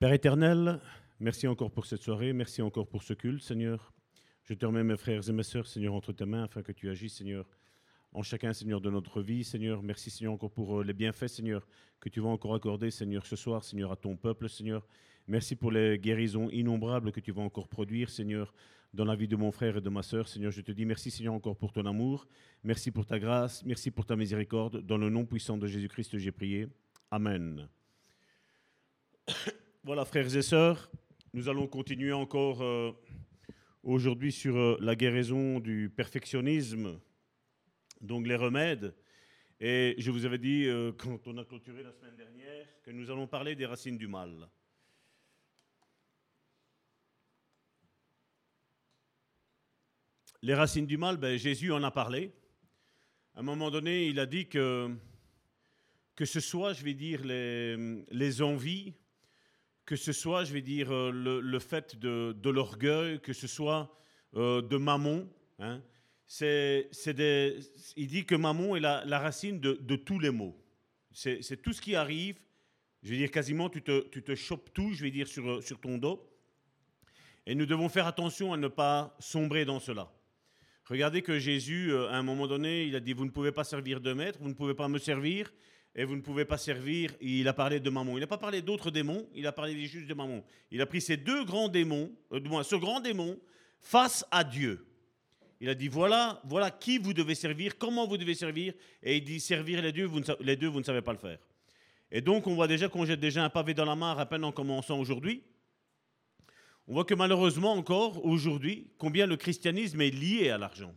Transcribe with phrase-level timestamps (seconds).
[0.00, 0.80] Père éternel,
[1.18, 3.92] merci encore pour cette soirée, merci encore pour ce culte, Seigneur.
[4.44, 6.88] Je te remets mes frères et mes sœurs, Seigneur, entre tes mains, afin que tu
[6.88, 7.44] agisses, Seigneur,
[8.14, 9.82] en chacun, Seigneur, de notre vie, Seigneur.
[9.82, 11.68] Merci, Seigneur, encore pour euh, les bienfaits, Seigneur,
[12.00, 14.86] que tu vas encore accorder, Seigneur, ce soir, Seigneur, à ton peuple, Seigneur.
[15.28, 18.54] Merci pour les guérisons innombrables que tu vas encore produire, Seigneur,
[18.94, 20.28] dans la vie de mon frère et de ma sœur.
[20.28, 22.26] Seigneur, je te dis merci, Seigneur, encore pour ton amour.
[22.64, 23.62] Merci pour ta grâce.
[23.66, 24.80] Merci pour ta miséricorde.
[24.80, 26.68] Dans le nom puissant de Jésus-Christ, j'ai prié.
[27.10, 27.68] Amen.
[29.82, 30.90] Voilà, frères et sœurs,
[31.32, 32.92] nous allons continuer encore euh,
[33.82, 37.00] aujourd'hui sur euh, la guérison du perfectionnisme,
[38.02, 38.94] donc les remèdes.
[39.58, 43.10] Et je vous avais dit, euh, quand on a clôturé la semaine dernière, que nous
[43.10, 44.50] allons parler des racines du mal.
[50.42, 52.34] Les racines du mal, ben, Jésus en a parlé.
[53.34, 54.94] À un moment donné, il a dit que,
[56.14, 58.92] que ce soit, je vais dire, les, les envies,
[59.90, 63.92] que ce soit, je vais dire, euh, le, fait de, l'orgueil, que ce soit
[64.36, 65.28] euh, de mammon.
[65.58, 65.82] Hein,
[66.28, 66.88] c'est,
[67.96, 70.56] il dit que mammon est la, racine de, tous les maux.
[71.10, 72.36] C'est, tout ce qui arrive,
[73.02, 75.80] je vais dire quasiment, tu te, tu te chopes tout, je vais dire, sur, sur
[75.80, 76.24] ton dos.
[77.44, 80.08] Et nous devons faire attention à ne pas sombrer dans cela.
[80.84, 83.64] Regardez que Jésus, euh, à un moment donné, il a dit, vous ne pouvez pas
[83.64, 85.52] servir de maître, vous ne pouvez pas me servir,
[85.94, 87.10] et vous ne pouvez pas servir.
[87.20, 88.16] Il a parlé de Mammon.
[88.16, 90.44] Il n'a pas parlé d'autres démons, il a parlé juges de Mammon.
[90.70, 93.38] Il a pris ces deux grands démons, euh, du moins ce grand démon,
[93.80, 94.86] face à Dieu.
[95.60, 99.24] Il a dit voilà, voilà qui vous devez servir, comment vous devez servir, et il
[99.24, 101.38] dit servir les deux, vous ne, les deux, vous ne savez pas le faire.
[102.10, 104.44] Et donc on voit déjà qu'on jette déjà un pavé dans la mare à peine
[104.44, 105.42] en commençant aujourd'hui.
[106.88, 110.94] On voit que malheureusement encore aujourd'hui, combien le christianisme est lié à l'argent.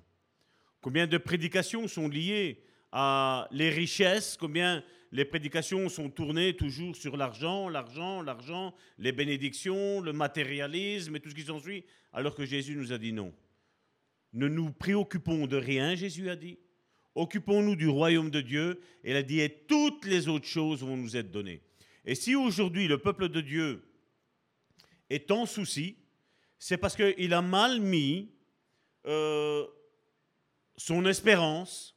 [0.81, 2.63] Combien de prédications sont liées
[2.95, 10.00] à les richesses, combien les prédications sont tournées toujours sur l'argent, l'argent, l'argent, les bénédictions,
[10.00, 13.33] le matérialisme et tout ce qui s'ensuit, alors que Jésus nous a dit non.
[14.33, 16.59] Ne nous préoccupons de rien, Jésus a dit.
[17.16, 18.79] Occupons-nous du royaume de Dieu.
[19.03, 21.62] Et il a dit, et toutes les autres choses vont nous être données.
[22.06, 23.84] Et si aujourd'hui le peuple de Dieu
[25.09, 25.97] est en souci,
[26.59, 28.31] c'est parce qu'il a mal mis
[29.06, 29.66] euh,
[30.78, 31.92] son espérance,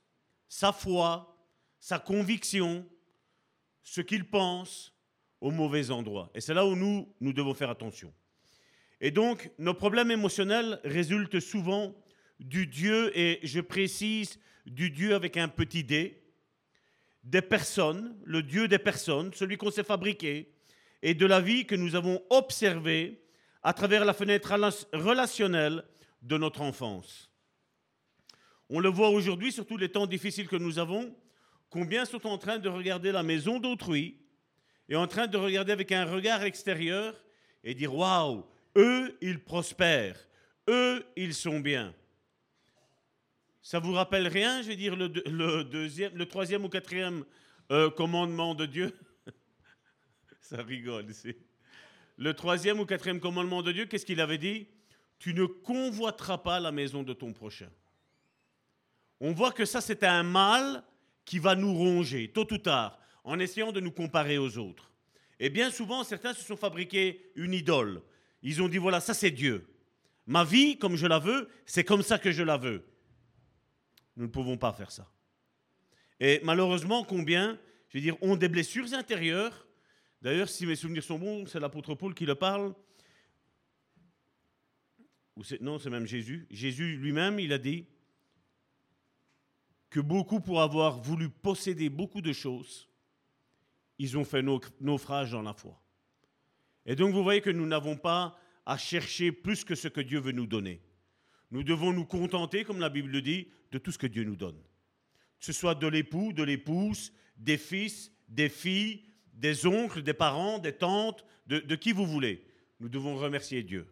[0.48, 1.36] sa foi,
[1.80, 2.86] sa conviction,
[3.82, 4.92] ce qu'il pense
[5.40, 6.30] au mauvais endroit.
[6.34, 8.12] Et c'est là où nous, nous devons faire attention.
[9.00, 11.94] Et donc, nos problèmes émotionnels résultent souvent
[12.40, 16.22] du Dieu, et je précise, du Dieu avec un petit d,
[17.22, 20.52] des personnes, le Dieu des personnes, celui qu'on s'est fabriqué,
[21.02, 23.22] et de la vie que nous avons observée
[23.62, 24.54] à travers la fenêtre
[24.92, 25.84] relationnelle
[26.22, 27.30] de notre enfance.
[28.68, 31.14] On le voit aujourd'hui, surtout les temps difficiles que nous avons,
[31.70, 34.18] combien sont en train de regarder la maison d'autrui
[34.88, 37.14] et en train de regarder avec un regard extérieur
[37.62, 38.44] et dire Waouh,
[38.76, 40.18] eux, ils prospèrent,
[40.68, 41.94] eux, ils sont bien.
[43.62, 47.24] Ça vous rappelle rien, je vais dire, le, troisième ou quatrième
[47.70, 48.96] euh, commandement de Dieu?
[50.40, 51.34] Ça rigole ici.
[52.16, 54.68] Le troisième ou quatrième commandement de Dieu, qu'est-ce qu'il avait dit?
[55.18, 57.68] Tu ne convoiteras pas la maison de ton prochain
[59.20, 60.84] on voit que ça, c'est un mal
[61.24, 64.92] qui va nous ronger, tôt ou tard, en essayant de nous comparer aux autres.
[65.38, 68.02] Et bien souvent, certains se sont fabriqués une idole.
[68.42, 69.66] Ils ont dit, voilà, ça c'est Dieu.
[70.26, 72.84] Ma vie, comme je la veux, c'est comme ça que je la veux.
[74.16, 75.10] Nous ne pouvons pas faire ça.
[76.20, 79.66] Et malheureusement, combien, je veux dire, ont des blessures intérieures.
[80.22, 82.74] D'ailleurs, si mes souvenirs sont bons, c'est l'apôtre Paul qui le parle.
[85.36, 86.46] Ou non, c'est même Jésus.
[86.50, 87.86] Jésus lui-même, il a dit,
[89.90, 92.88] que beaucoup, pour avoir voulu posséder beaucoup de choses,
[93.98, 94.42] ils ont fait
[94.80, 95.80] naufrage dans la foi.
[96.84, 100.20] Et donc vous voyez que nous n'avons pas à chercher plus que ce que Dieu
[100.20, 100.80] veut nous donner.
[101.50, 104.36] Nous devons nous contenter, comme la Bible le dit, de tout ce que Dieu nous
[104.36, 104.60] donne.
[105.38, 110.58] Que ce soit de l'époux, de l'épouse, des fils, des filles, des oncles, des parents,
[110.58, 112.44] des tantes, de, qui vous voulez.
[112.80, 113.86] Nous devons remercier Dieu.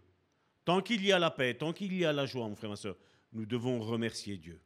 [0.64, 2.76] Tant qu'il y a la paix, tant qu'il y a la joie, mon frère, ma
[2.76, 2.96] soeur,
[3.32, 4.60] nous devons remercier Dieu.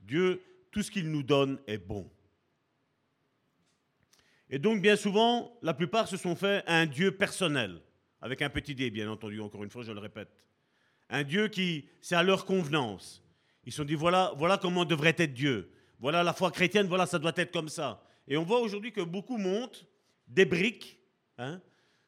[0.00, 0.42] Dieu
[0.74, 2.10] tout ce qu'il nous donne est bon.
[4.50, 7.80] Et donc, bien souvent, la plupart se sont fait un Dieu personnel,
[8.20, 10.28] avec un petit dé, bien entendu, encore une fois, je le répète.
[11.08, 13.22] Un Dieu qui, c'est à leur convenance.
[13.64, 15.70] Ils se sont dit, voilà, voilà comment devrait être Dieu.
[16.00, 18.04] Voilà la foi chrétienne, voilà, ça doit être comme ça.
[18.26, 19.86] Et on voit aujourd'hui que beaucoup montent
[20.26, 20.98] des briques
[21.38, 21.60] hein,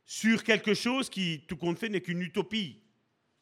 [0.05, 2.83] sur quelque chose qui, tout compte fait, n'est qu'une utopie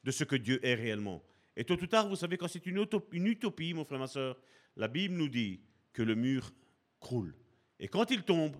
[0.02, 1.24] de ce que Dieu est réellement.
[1.56, 2.86] Et tôt ou tard, vous savez, quand c'est une,
[3.26, 4.36] utopie, mon frère, ma soeur,
[4.76, 5.60] la Bible nous dit
[5.92, 6.52] que le mur
[7.00, 7.34] croule.
[7.78, 8.56] Et quand il tombe,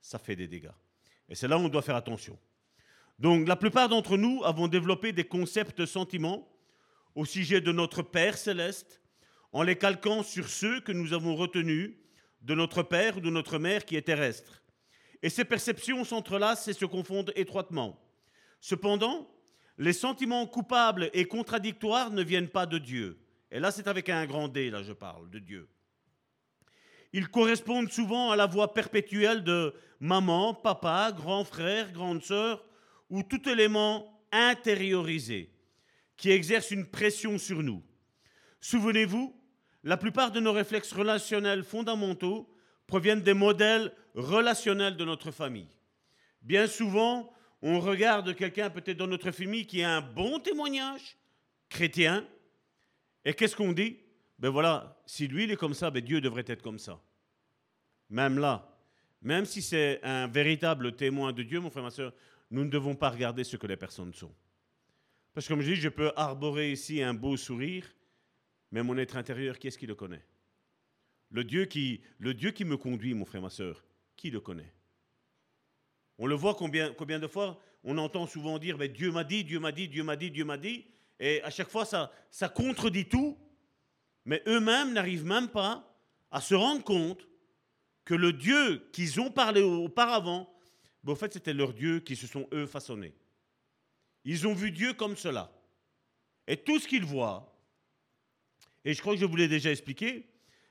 [0.00, 0.70] ça fait des dégâts.
[1.28, 2.38] Et c'est là où on doit faire attention.
[3.18, 6.48] Donc la plupart d'entre nous avons développé des concepts sentiments
[7.14, 9.00] au sujet de notre Père céleste
[9.52, 11.94] en les calquant sur ceux que nous avons retenus
[12.42, 14.62] de notre Père ou de notre Mère qui est terrestre.
[15.22, 17.98] Et ces perceptions s'entrelacent et se confondent étroitement.
[18.60, 19.30] Cependant,
[19.78, 23.18] les sentiments coupables et contradictoires ne viennent pas de Dieu.
[23.54, 25.68] Et là, c'est avec un grand D, là je parle, de Dieu.
[27.12, 32.64] Ils correspondent souvent à la voix perpétuelle de maman, papa, grand frère, grande sœur,
[33.10, 35.52] ou tout élément intériorisé
[36.16, 37.80] qui exerce une pression sur nous.
[38.60, 39.40] Souvenez-vous,
[39.84, 42.52] la plupart de nos réflexes relationnels fondamentaux
[42.88, 45.70] proviennent des modèles relationnels de notre famille.
[46.42, 51.16] Bien souvent, on regarde quelqu'un peut-être dans notre famille qui a un bon témoignage
[51.68, 52.26] chrétien,
[53.24, 53.98] et qu'est-ce qu'on dit?
[54.38, 57.00] Ben voilà, si lui il est comme ça, ben Dieu devrait être comme ça.
[58.10, 58.70] Même là,
[59.22, 62.12] même si c'est un véritable témoin de Dieu, mon frère, ma soeur,
[62.50, 64.32] nous ne devons pas regarder ce que les personnes sont.
[65.32, 67.86] Parce que comme je dis, je peux arborer ici un beau sourire,
[68.70, 70.24] mais mon être intérieur, qui est-ce qui le connaît?
[71.30, 73.82] Le Dieu, qui, le Dieu qui me conduit, mon frère, ma soeur,
[74.14, 74.72] qui le connaît?
[76.18, 77.60] On le voit combien, combien de fois?
[77.82, 80.44] On entend souvent dire mais Dieu m'a dit, Dieu m'a dit, Dieu m'a dit, Dieu
[80.44, 80.86] m'a dit,
[81.18, 82.10] et à chaque fois ça,
[82.54, 83.38] contredit tout,
[84.24, 85.98] mais eux-mêmes n'arrivent même pas
[86.30, 87.26] à se rendre compte
[88.04, 90.52] que le Dieu qu'ils ont parlé auparavant,
[91.02, 93.14] ben, au fait c'était leur Dieu qui se sont eux façonnés.
[94.24, 95.52] Ils ont vu Dieu comme cela.
[96.46, 97.54] Et tout ce qu'ils voient,
[98.84, 100.26] et je crois que je vous l'ai déjà expliqué,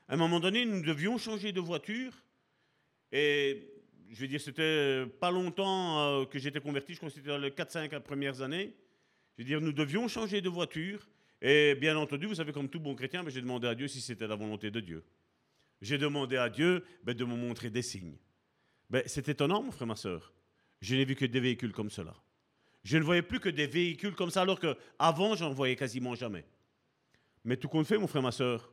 [0.08, 2.12] à un moment donné, nous devions changer de voiture.
[3.10, 3.70] Et
[4.10, 7.50] je veux dire, c'était pas longtemps euh, que j'étais converti, je crois que c'était les
[7.50, 8.74] 4-5 premières années.
[9.36, 11.08] Je veux dire, nous devions changer de voiture.
[11.42, 14.00] Et bien entendu, vous savez, comme tout bon chrétien, ben, j'ai demandé à Dieu si
[14.00, 15.04] c'était la volonté de Dieu.
[15.82, 18.16] J'ai demandé à Dieu ben, de me montrer des signes.
[18.88, 20.32] Ben, c'est étonnant, mon frère, ma soeur.
[20.80, 22.14] Je n'ai vu que des véhicules comme cela.
[22.84, 26.44] Je ne voyais plus que des véhicules comme ça, alors qu'avant, j'en voyais quasiment jamais.
[27.44, 28.72] Mais tout compte fait, mon frère, ma soeur,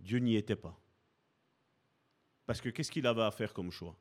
[0.00, 0.78] Dieu n'y était pas.
[2.46, 3.98] Parce que qu'est-ce qu'il avait à faire comme choix?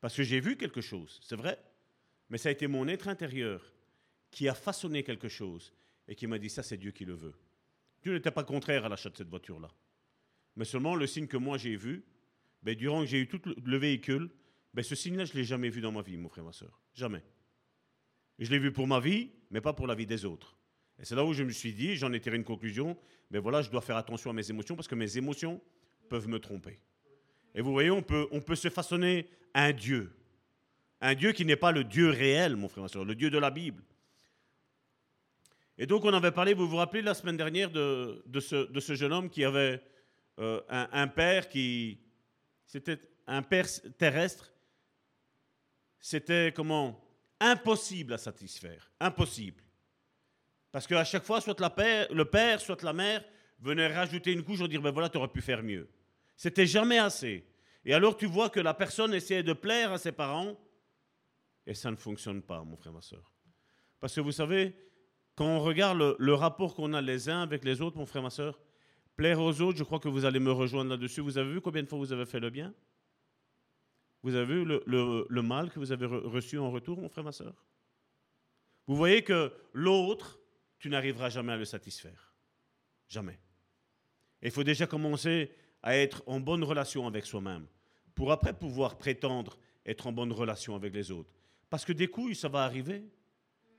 [0.00, 1.58] Parce que j'ai vu quelque chose, c'est vrai,
[2.28, 3.73] mais ça a été mon être intérieur
[4.34, 5.72] qui a façonné quelque chose
[6.08, 7.34] et qui m'a dit ça, c'est Dieu qui le veut.
[8.02, 9.70] Dieu n'était pas contraire à l'achat de cette voiture-là.
[10.56, 12.04] Mais seulement le signe que moi j'ai vu,
[12.62, 14.28] ben, durant que j'ai eu tout le véhicule,
[14.74, 16.82] ben, ce signe-là, je ne l'ai jamais vu dans ma vie, mon frère, ma soeur.
[16.94, 17.22] Jamais.
[18.40, 20.58] Je l'ai vu pour ma vie, mais pas pour la vie des autres.
[20.98, 22.96] Et c'est là où je me suis dit, j'en ai tiré une conclusion,
[23.30, 25.60] mais voilà, je dois faire attention à mes émotions parce que mes émotions
[26.08, 26.80] peuvent me tromper.
[27.54, 30.12] Et vous voyez, on peut, on peut se façonner un Dieu.
[31.00, 33.38] Un Dieu qui n'est pas le Dieu réel, mon frère, ma soeur, le Dieu de
[33.38, 33.84] la Bible.
[35.76, 39.28] Et donc on avait parlé, vous vous rappelez la semaine dernière de, ce, jeune homme
[39.28, 39.82] qui avait
[40.38, 41.98] euh, un, père qui...
[42.64, 43.66] C'était un père
[43.98, 44.52] terrestre.
[46.00, 47.00] C'était comment?
[47.40, 48.90] Impossible à satisfaire.
[49.00, 49.62] Impossible.
[50.70, 51.72] Parce qu'à chaque fois, soit la
[52.10, 53.24] le père, soit la mère
[53.60, 55.88] venait rajouter une couche en dire ben voilà, tu aurais pu faire mieux.
[56.36, 57.46] C'était jamais assez.
[57.84, 60.56] Et alors tu vois que la personne essayait de plaire à ses parents
[61.66, 63.32] et ça ne fonctionne pas, mon frère, ma soeur.
[64.00, 64.74] Parce que vous savez,
[65.34, 68.30] quand on regarde le, rapport qu'on a les uns avec les autres, mon frère, ma
[68.30, 68.58] soeur,
[69.16, 71.20] plaire aux autres, je crois que vous allez me rejoindre là-dessus.
[71.20, 72.72] Vous avez vu combien de fois vous avez fait le bien?
[74.22, 77.54] Vous avez vu le, mal que vous avez reçu en retour, mon frère, ma soeur
[78.86, 80.38] Vous voyez que l'autre,
[80.78, 82.32] tu n'arriveras jamais à le satisfaire.
[83.08, 83.38] Jamais.
[84.40, 85.50] Il faut déjà commencer
[85.82, 87.66] à être en bonne relation avec soi-même
[88.14, 91.30] pour après pouvoir prétendre être en bonne relation avec les autres.
[91.68, 93.02] Parce que des coups, ça va arriver.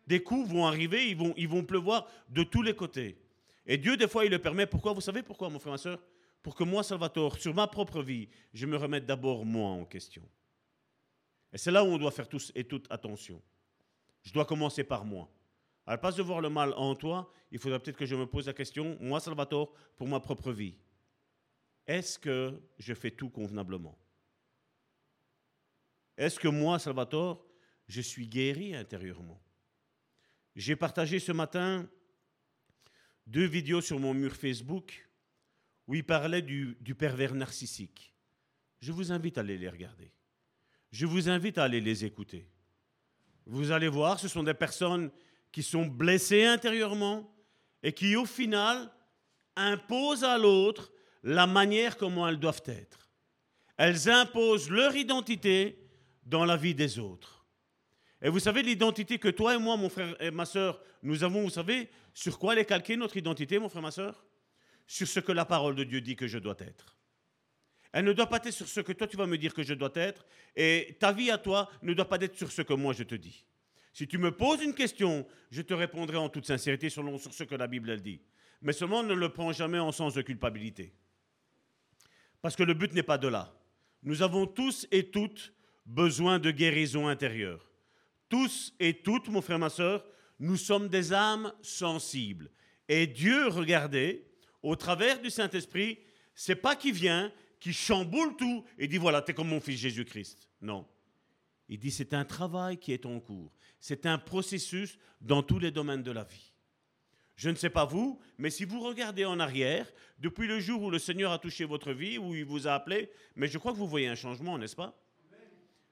[0.07, 3.17] Des coups vont arriver, ils vont, ils vont pleuvoir de tous les côtés.
[3.65, 4.67] Et Dieu, des fois, il le permet.
[4.67, 4.93] Pourquoi?
[4.93, 5.99] Vous savez pourquoi, mon frère, ma soeur?
[6.43, 10.21] Pour que moi, Salvatore, sur ma propre vie, je me remette d'abord moi en question.
[11.51, 13.41] Et c'est là où on doit faire tous et toutes attention.
[14.21, 15.27] Je dois commencer par moi.
[15.87, 18.25] À la place de voir le mal en toi, il faudrait peut-être que je me
[18.25, 20.75] pose la question, moi Salvatore, pour ma propre vie,
[21.87, 23.97] est-ce que je fais tout convenablement?
[26.17, 27.45] Est-ce que moi, Salvatore,
[27.87, 29.39] je suis guéri intérieurement?
[30.55, 31.87] J'ai partagé ce matin
[33.27, 35.07] deux vidéos sur mon mur Facebook
[35.87, 38.13] où il parlait du, pervers narcissique.
[38.79, 40.11] Je vous invite à aller les regarder.
[40.91, 42.47] Je vous invite à aller les écouter.
[43.45, 45.11] Vous allez voir, ce sont des personnes
[45.51, 47.35] qui sont blessés intérieurement
[47.83, 48.91] et qui, au final,
[49.55, 50.91] imposent à l'autre
[51.23, 53.09] la manière comment elles doivent être.
[53.77, 55.77] Elles imposent leur identité
[56.23, 57.34] dans la vie des autres.
[58.21, 61.43] Et vous savez, l'identité que toi et moi, mon frère et ma soeur, nous avons,
[61.43, 64.25] vous savez, sur quoi elle est calquée notre identité, mon frère, ma soeur
[64.87, 66.95] Sur ce que la parole de Dieu dit que je dois être.
[67.91, 69.73] Elle ne doit pas être sur ce que toi tu vas me dire que je
[69.73, 72.93] dois être, et ta vie à toi ne doit pas être sur ce que moi
[72.93, 73.45] je te dis.
[73.93, 77.45] Si tu me poses une question, je te répondrai en toute sincérité selon sur ce
[77.45, 78.19] que la Bible elle dit.
[78.61, 80.93] Mais seulement ne le prends jamais en sens de culpabilité.
[82.41, 83.53] Parce que le but n'est pas de là.
[84.03, 85.53] Nous avons tous et toutes
[85.85, 87.64] besoin de guérison intérieure.
[88.35, 90.05] Tous et toutes, mon frère, ma soeur,
[90.39, 92.51] nous sommes des âmes sensibles.
[92.89, 94.27] Et Dieu, regardez,
[94.61, 95.99] au travers du Saint-Esprit,
[96.33, 99.79] c'est pas qui vient, qui chamboule tout et dit voilà, tu es comme mon fils
[99.79, 100.49] Jésus-Christ.
[100.59, 100.85] Non.
[101.69, 103.53] Il dit c'est un travail qui est en cours.
[103.79, 106.51] C'est un processus dans tous les domaines de la vie.
[107.37, 109.89] Je ne sais pas vous, mais si vous regardez en arrière,
[110.19, 113.09] depuis le jour où le Seigneur a touché votre vie, où il vous a appelé,
[113.37, 115.01] mais je crois que vous voyez un changement, n'est-ce pas?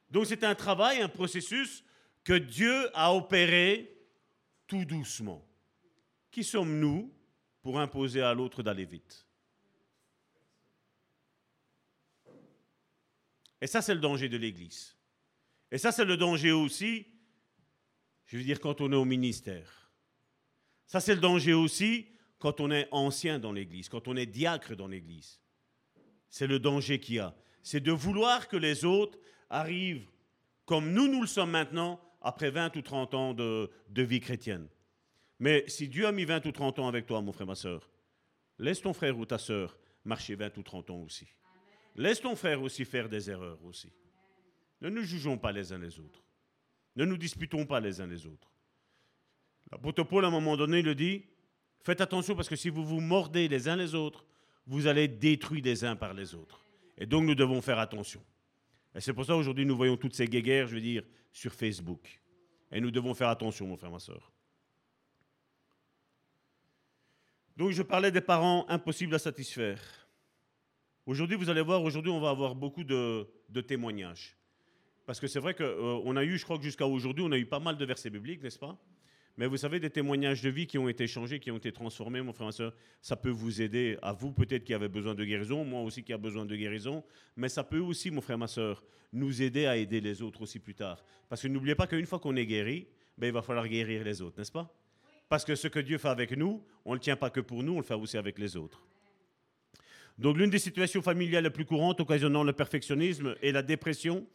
[0.10, 1.86] Donc c'est un travail, un processus
[2.24, 3.98] que Dieu a opéré
[4.68, 5.46] tout doucement.
[6.32, 7.14] Qui sommes-nous
[7.62, 9.26] pour imposer à l'autre d'aller vite?
[13.62, 14.96] Et ça, c'est le danger de l'Église.
[15.72, 17.08] Et ça, c'est le danger aussi,
[18.26, 19.92] je veux dire, quand on est au ministère.
[20.86, 22.08] Ça, c'est le danger aussi
[22.40, 25.40] quand on est ancien dans l'Église, quand on est diacre dans l'Église.
[26.30, 27.34] C'est le danger qu'il y a.
[27.62, 29.18] C'est de vouloir que les autres
[29.50, 30.10] arrivent
[30.66, 34.68] comme nous, nous le sommes maintenant, après 20 ou 30 ans de, vie chrétienne.
[35.40, 37.90] Mais si Dieu a mis 20 ou 30 ans avec toi, mon frère, ma soeur,
[38.58, 41.28] laisse ton frère ou ta soeur marcher 20 ou 30 ans aussi.
[41.96, 43.92] Laisse ton frère aussi faire des erreurs aussi.
[44.82, 46.24] Ne nous jugeons pas les uns les autres.
[46.96, 48.52] Ne nous disputons pas les uns les autres.
[49.72, 51.26] L'apôtre Paul, à un moment donné, le dit,
[51.82, 54.26] faites attention parce que si vous vous mordez les uns les autres,
[54.66, 56.66] vous allez être détruits les uns par les autres.
[56.98, 58.24] Et donc nous devons faire attention.
[58.96, 61.04] Et c'est pour ça aujourd'hui nous voyons toutes ces guéguerres, je veux dire,
[61.34, 62.22] sur Facebook.
[62.72, 64.32] Et nous devons faire attention, mon frère, ma soeur.
[67.58, 69.82] Donc je parlais des parents impossibles à satisfaire.
[71.06, 73.28] Aujourd'hui, vous allez voir, aujourd'hui, on va avoir beaucoup de,
[73.68, 74.38] témoignages.
[75.06, 77.38] Parce que c'est vrai qu'on euh, a eu, je crois que jusqu'à aujourd'hui, on a
[77.38, 78.80] eu pas mal de versets bibliques, n'est-ce pas?
[79.38, 82.22] Mais vous savez, des témoignages de vie qui ont été changés, qui ont été transformés,
[82.22, 85.26] mon frère, ma soeur, ça peut vous aider, à vous peut-être qui avez besoin de
[85.26, 87.04] guérison, moi aussi qui a besoin de guérison,
[87.36, 90.60] mais ça peut aussi, mon frère, ma soeur, nous aider à aider les autres aussi
[90.60, 91.04] plus tard.
[91.30, 92.88] Parce que n'oubliez pas qu'une fois qu'on est guéri,
[93.18, 94.72] ben, il va falloir guérir les autres, n'est-ce pas?
[95.30, 97.64] Parce que ce que Dieu fait avec nous, on ne le tient pas que pour
[97.64, 98.84] nous, on le fait aussi avec les autres.
[100.20, 104.28] Donc l'une des situations familiales les plus courantes occasionnant le perfectionnisme est la dépression.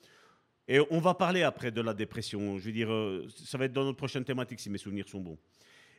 [0.69, 2.59] Et on va parler après de la dépression.
[2.59, 5.21] Je veux dire, euh, ça va être dans notre prochaine thématique si mes souvenirs sont
[5.21, 5.39] bons.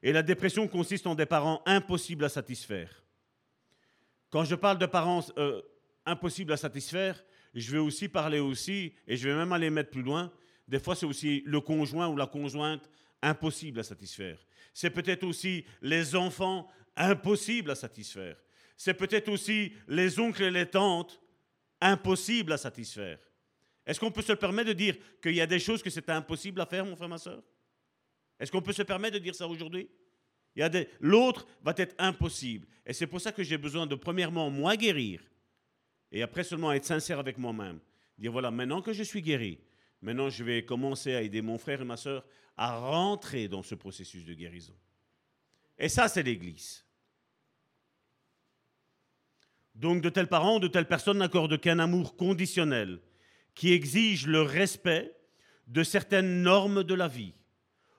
[0.04, 3.04] Et la dépression consiste en des parents impossibles à satisfaire.
[4.30, 5.62] Quand je parle de parents euh,
[6.06, 7.22] impossibles à satisfaire,
[7.56, 10.32] je vais aussi parler aussi, et je vais même aller mettre plus loin,
[10.68, 12.88] des fois c'est aussi le conjoint ou la conjointe
[13.24, 14.38] impossible à satisfaire.
[14.74, 18.38] C'est peut-être aussi les enfants impossibles à satisfaire
[18.80, 21.20] c'est peut-être aussi les oncles et les tantes
[21.82, 23.20] impossibles à satisfaire.
[23.90, 26.62] Est-ce qu'on peut se permettre de dire qu'il y a des choses que c'est impossible
[26.62, 27.42] à faire, mon frère, ma soeur?
[28.40, 29.90] Est-ce qu'on peut se permettre de dire ça aujourd'hui?
[30.56, 30.88] Des...
[31.00, 32.68] L'autre va être impossible.
[32.86, 35.24] Et c'est pour ça que j'ai besoin de, premièrement, moi guérir,
[36.12, 37.80] et après seulement être sincère avec moi-même.
[38.16, 39.60] Dire, voilà, maintenant que je suis guéri,
[40.04, 42.24] maintenant je vais commencer à aider mon frère et ma soeur
[42.58, 44.76] à rentrer dans ce processus de guérison.
[45.80, 46.86] Et ça, c'est l'Église.
[49.74, 53.00] Donc de tels parents, de telles personnes n'accordent qu'un amour conditionnel
[53.56, 55.14] qui exige le respect
[55.68, 57.34] de certaines normes de la vie,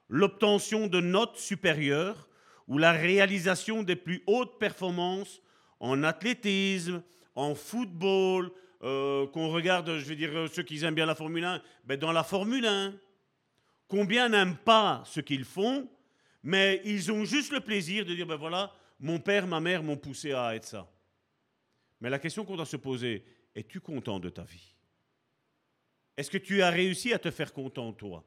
[0.09, 2.29] l'obtention de notes supérieures
[2.67, 5.41] ou la réalisation des plus hautes performances
[5.79, 7.03] en athlétisme,
[7.35, 8.51] en football,
[8.83, 12.13] euh, qu'on regarde, je veux dire, ceux qui aiment bien la Formule 1, ben dans
[12.13, 12.95] la Formule 1.
[13.89, 15.89] Combien n'aiment pas ce qu'ils font,
[16.43, 19.97] mais ils ont juste le plaisir de dire, ben voilà, mon père, ma mère m'ont
[19.97, 20.89] poussé à être ça.
[22.01, 24.75] Mais la question qu'on doit se poser, es-tu content de ta vie?
[26.21, 28.23] Est-ce que tu as réussi à te faire content, toi?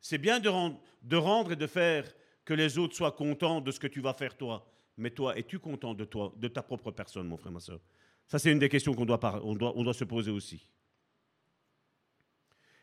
[0.00, 2.04] C'est bien de rendre, et de faire
[2.44, 4.64] que les autres soient contents de ce que tu vas faire, toi.
[4.96, 7.80] Mais toi, es-tu content de toi, de ta propre personne, mon frère, ma soeur?
[8.28, 10.64] Ça, c'est une des questions qu'on doit, on doit, on doit se poser aussi.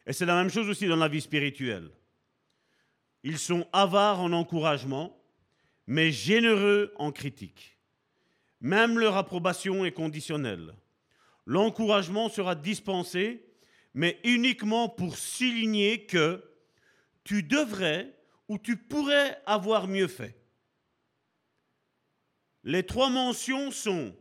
[0.05, 1.89] Et c'est la même chose aussi dans la vie spirituelle.
[3.23, 5.17] Ils sont avares en encouragement,
[5.85, 7.77] mais généreux en critique.
[8.59, 10.73] Même leur approbation est conditionnelle.
[11.45, 13.45] L'encouragement sera dispensé,
[13.97, 16.43] mais uniquement pour souligner que
[17.23, 18.15] tu devrais
[18.47, 20.39] ou tu pourrais avoir mieux fait.
[22.63, 24.15] Les trois mentions sont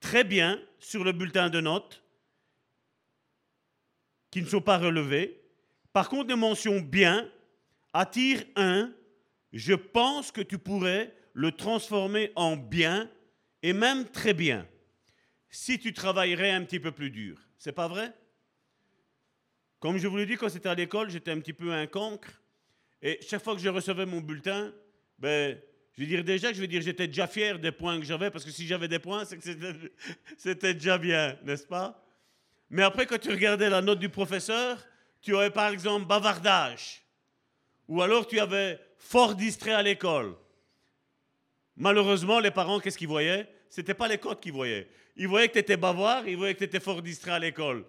[0.00, 2.02] très bien sur le bulletin de notes,
[4.30, 5.42] qui ne sont pas relevées.
[5.92, 7.30] Par contre, les mentions bien
[7.92, 8.94] attirent un,
[9.52, 13.10] je pense que tu pourrais le transformer en bien
[13.62, 14.66] et même très bien,
[15.50, 17.38] si tu travaillerais un petit peu plus dur.
[17.58, 18.14] C'est pas vrai?
[19.80, 22.30] Comme je vous l'ai dit, quand c'était à l'école, j'étais un petit peu un cancre.
[23.02, 24.72] Et chaque fois que je recevais mon bulletin,
[25.18, 25.58] ben,
[25.92, 28.44] je vais dire déjà je vais dire j'étais déjà fier des points que j'avais, parce
[28.44, 29.36] que si j'avais des points, que
[30.36, 32.02] c'était déjà bien, n'est-ce pas?
[32.70, 34.84] Mais après, quand tu regardais la note du professeur,
[35.20, 37.02] tu avais par exemple bavardage,
[37.88, 40.34] ou alors tu avais fort distrait à l'école.
[41.76, 43.48] Malheureusement, les parents, qu'est-ce qu'ils voyaient?
[43.68, 44.88] C'était pas les codes qu'ils voyaient.
[45.16, 47.84] Ils voyaient que tu étais bavard, ils voyaient que tu étais fort distrait à l'école.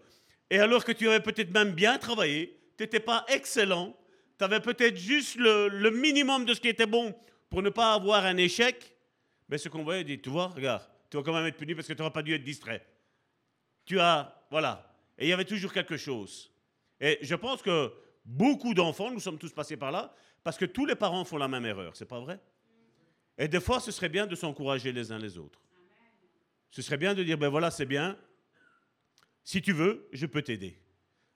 [0.49, 3.95] Et alors que tu avais peut-être même bien travaillé, tu n'étais pas excellent,
[4.37, 7.15] tu avais peut-être juste le, minimum de ce qui était bon
[7.49, 8.95] pour ne pas avoir un échec,
[9.49, 11.87] mais ce qu'on voyait, dit, tu vois, regarde, tu vas quand même être puni parce
[11.87, 12.85] que tu n'auras pas dû être distrait.
[13.85, 14.93] Tu as, voilà.
[15.17, 16.51] Et il y avait toujours quelque chose.
[16.99, 17.91] Et je pense que
[18.25, 20.13] beaucoup d'enfants, nous sommes tous passés par là,
[20.43, 22.39] parce que tous les parents font la même erreur, c'est pas vrai?
[23.37, 25.61] Et des fois, ce serait bien de s'encourager les uns les autres.
[26.71, 28.17] Ce serait bien de dire, ben voilà, c'est bien,
[29.47, 30.77] si tu veux, je peux t'aider.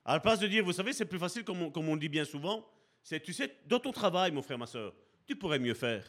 [0.04, 2.10] À la place de dire, vous savez, c'est plus facile, comme on, comme on dit
[2.10, 2.68] bien souvent,
[3.02, 6.04] c'est, tu sais, dans ton travail, mon frère, ma soeur, tu pourrais mieux faire.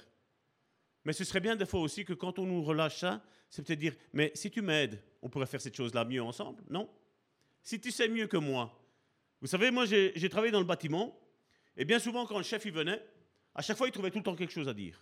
[1.05, 3.79] Mais ce serait bien des fois aussi que quand on nous relâche ça, c'est peut-être
[3.79, 6.89] dire, mais si tu m'aides, on pourrait faire cette chose-là mieux ensemble, non?
[7.61, 8.77] Si tu sais mieux que moi.
[9.39, 11.17] Vous savez, moi j'ai travaillé dans le bâtiment,
[11.77, 13.01] et bien souvent quand le chef y venait,
[13.55, 15.01] à chaque fois il trouvait tout le temps quelque chose à dire.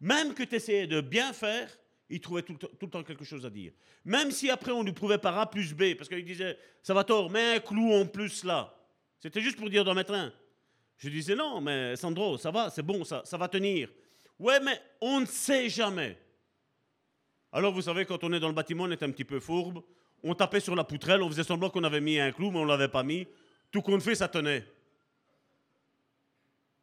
[0.00, 1.78] Même que tu essayais de bien faire,
[2.10, 3.72] il trouvait tout le, temps, quelque chose à dire.
[4.04, 7.04] Même si après on lui prouvait par A plus B, parce qu'il disait, ça va
[7.04, 8.74] tort, mets un clou en plus là.
[9.18, 10.32] C'était juste pour dire d'en mettre un.
[10.96, 13.88] Je disais, non, mais Sandro, ça va, c'est bon, ça, ça va tenir.
[14.38, 16.16] Ouais, mais on ne sait jamais.
[17.52, 19.82] Alors, vous savez, quand on est dans le bâtiment, on est un petit peu fourbe.
[20.22, 22.64] On tapait sur la poutrelle, on faisait semblant qu'on avait mis un clou, mais on
[22.64, 23.26] ne l'avait pas mis.
[23.70, 24.64] Tout compte fait, ça tenait.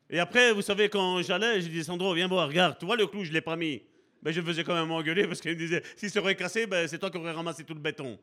[0.10, 3.08] Et après, vous savez, quand j'allais, je disais, Sandro, viens voir, regarde, tu vois le
[3.08, 3.82] clou, je ne l'ai pas mis.
[4.26, 6.88] Mais je faisais quand même engueuler parce qu'il me disait, si ça aurait cassé, ben,
[6.88, 8.20] c'est toi qui aurais ramassé tout le béton.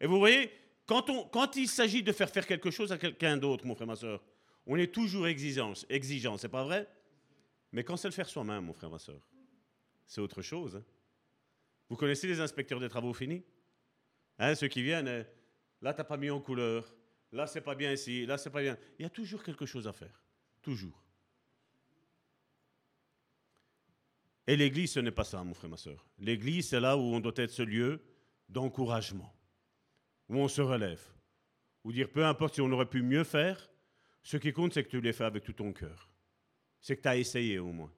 [0.00, 0.52] Et vous voyez,
[0.86, 3.88] quand, on, quand il s'agit de faire faire quelque chose à quelqu'un d'autre, mon frère,
[3.88, 4.22] ma soeur,
[4.64, 6.88] on est toujours exigeant, exigeant c'est pas vrai?
[7.72, 9.20] Mais quand c'est le faire soi-même, mon frère, ma soeur,
[10.06, 10.76] c'est autre chose.
[10.76, 10.84] Hein.
[11.88, 13.42] Vous connaissez les inspecteurs des travaux finis?
[14.38, 15.24] Hein, Ceux qui viennent, là, hein,
[15.82, 16.94] là, t'as pas mis en couleur,
[17.32, 18.78] là, c'est pas bien ici, là, c'est pas bien.
[19.00, 20.22] Il y a toujours quelque chose à faire.
[20.62, 21.02] Toujours.
[24.48, 26.06] Et l'Église, ce n'est pas ça, mon frère, ma soeur.
[26.18, 28.00] L'Église, c'est là où on doit être ce lieu
[28.48, 29.30] d'encouragement,
[30.30, 31.02] où on se relève,
[31.84, 33.70] où dire peu importe si on aurait pu mieux faire,
[34.22, 36.08] ce qui compte, c'est que tu l'aies fait avec tout ton cœur.
[36.80, 37.92] C'est que tu as essayé au moins.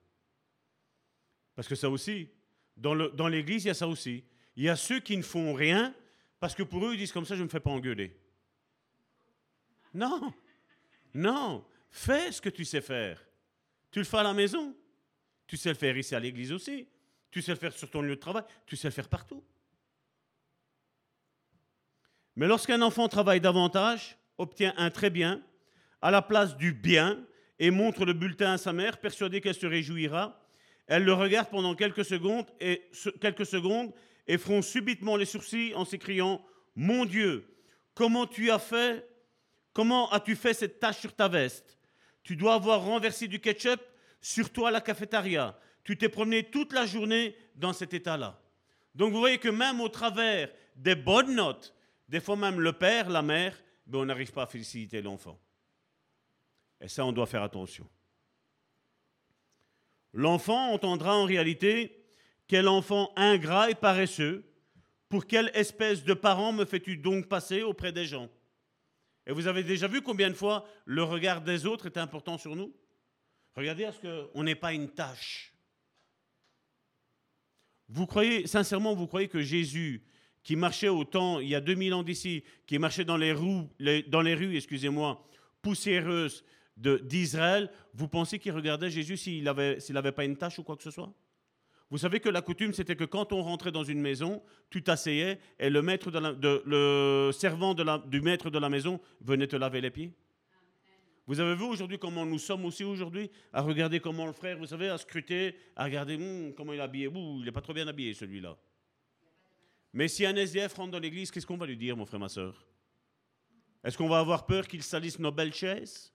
[1.55, 2.27] Parce que ça aussi,
[2.75, 4.25] dans l'Église, il y a ça aussi.
[4.57, 5.95] Il y a ceux qui ne font rien
[6.41, 8.19] parce que pour eux, ils disent comme ça, je ne me fais pas engueuler.
[9.93, 10.33] Non,
[11.13, 13.25] non, fais ce que tu sais faire.
[13.89, 14.75] Tu le fais à la maison.
[15.51, 16.87] Tu sais le faire ici à l'église aussi.
[17.29, 18.43] Tu sais le faire sur ton lieu de travail.
[18.65, 19.43] Tu sais le faire partout.
[22.37, 25.43] Mais lorsqu'un enfant travaille davantage, obtient un très bien,
[26.01, 27.21] à la place du bien
[27.59, 30.41] et montre le bulletin à sa mère, persuadée qu'elle se réjouira.
[30.87, 33.91] Elle le regarde pendant quelques secondes et, quelques secondes
[34.27, 36.41] et fronce subitement les sourcils en s'écriant
[36.77, 37.45] Mon Dieu,
[37.93, 39.05] comment tu as fait
[39.73, 41.77] Comment as-tu fait cette tâche sur ta veste?
[42.23, 43.81] Tu dois avoir renversé du ketchup
[44.21, 45.57] sur toi à la cafétéria.
[45.83, 48.39] Tu t'es promené toute la journée dans cet état-là.
[48.93, 51.73] Donc vous voyez que même au travers des bonnes notes,
[52.07, 53.57] des fois même le père, la mère,
[53.87, 55.39] ben on n'arrive pas à féliciter l'enfant.
[56.79, 57.87] Et ça, on doit faire attention.
[60.13, 62.05] L'enfant entendra en réalité
[62.47, 64.43] quel enfant ingrat et paresseux,
[65.07, 68.29] pour quelle espèce de parent me fais-tu donc passer auprès des gens?
[69.25, 72.55] Et vous avez déjà vu combien de fois le regard des autres est important sur
[72.55, 72.73] nous?
[73.55, 75.53] Regardez à ce qu'on n'est pas une tâche.
[77.89, 80.03] Vous croyez, sincèrement, vous croyez que Jésus,
[80.43, 84.55] qui marchait au temps, il y a 2000 ans d'ici, qui marchait dans les, rues,
[84.55, 85.27] excusez-moi,
[85.61, 86.43] poussiéreuses,
[86.77, 90.89] d'Israël, vous pensez qu'il regardait Jésus s'il n'avait pas une tâche ou quoi que ce
[90.89, 91.13] soit?
[91.91, 95.39] Vous savez que la coutume, c'était que quand on rentrait dans une maison, tu t'asseyais
[95.59, 100.13] et le, maître le servant du maître de la maison venait te laver les pieds?
[101.31, 104.65] Vous avez vu aujourd'hui comment nous sommes aussi aujourd'hui À regarder comment le frère, vous
[104.65, 107.09] savez, à scruter, à regarder hum, comment il est habillé.
[107.09, 108.57] il n'est pas trop bien habillé celui-là.
[109.93, 112.27] Mais si un SDF rentre dans l'église, qu'est-ce qu'on va lui dire, mon frère, ma
[112.27, 112.67] soeur
[113.81, 116.13] Est-ce qu'on va avoir peur qu'il salisse nos belles chaises?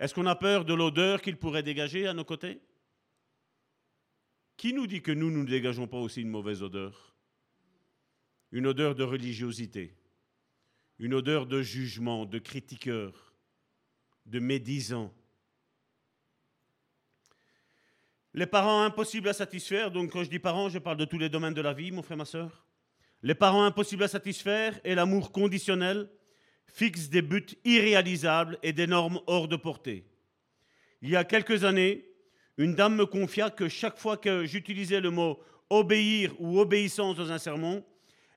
[0.00, 2.62] Est-ce qu'on a peur de l'odeur qu'il pourrait dégager à nos côtés?
[4.56, 7.14] Qui nous dit que nous, nous ne dégageons pas aussi une mauvaise odeur?
[8.52, 9.94] Une odeur de religiosité,
[10.98, 13.31] une odeur de jugement, de critiqueur,
[14.26, 15.12] de médisant.
[18.34, 21.28] Les parents impossibles à satisfaire, donc quand je dis parents, je parle de tous les
[21.28, 22.64] domaines de la vie, mon frère, ma soeur.
[23.22, 26.08] Les parents impossibles à satisfaire et l'amour conditionnel
[26.66, 30.06] fixe des buts irréalisables et des normes hors de portée.
[31.02, 32.06] Il y a quelques années,
[32.56, 37.30] une dame me confia que chaque fois que j'utilisais le mot obéir ou obéissance dans
[37.30, 37.84] un sermon,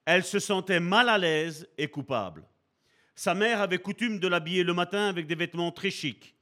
[0.06, 2.44] elle se sentait mal à l'aise et coupable.
[3.16, 6.36] Sa mère avait coutume de l'habiller le matin avec des vêtements très chics,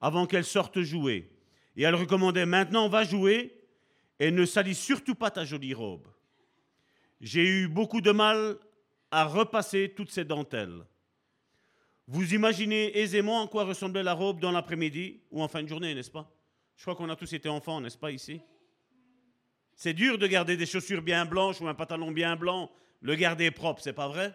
[0.00, 1.28] avant qu'elle sorte jouer.
[1.76, 3.54] Et elle recommandait maintenant va jouer
[4.20, 6.06] et ne salis surtout pas ta jolie robe.
[7.20, 8.56] J'ai eu beaucoup de mal
[9.10, 10.84] à repasser toutes ces dentelles.
[12.06, 15.94] Vous imaginez aisément en quoi ressemblait la robe dans l'après-midi ou en fin de journée,
[15.94, 16.30] n'est-ce pas?
[16.76, 18.40] Je crois qu'on a tous été enfants, n'est-ce pas, ici?
[19.74, 23.50] C'est dur de garder des chaussures bien blanches ou un pantalon bien blanc, le garder
[23.50, 24.34] propre, c'est pas vrai?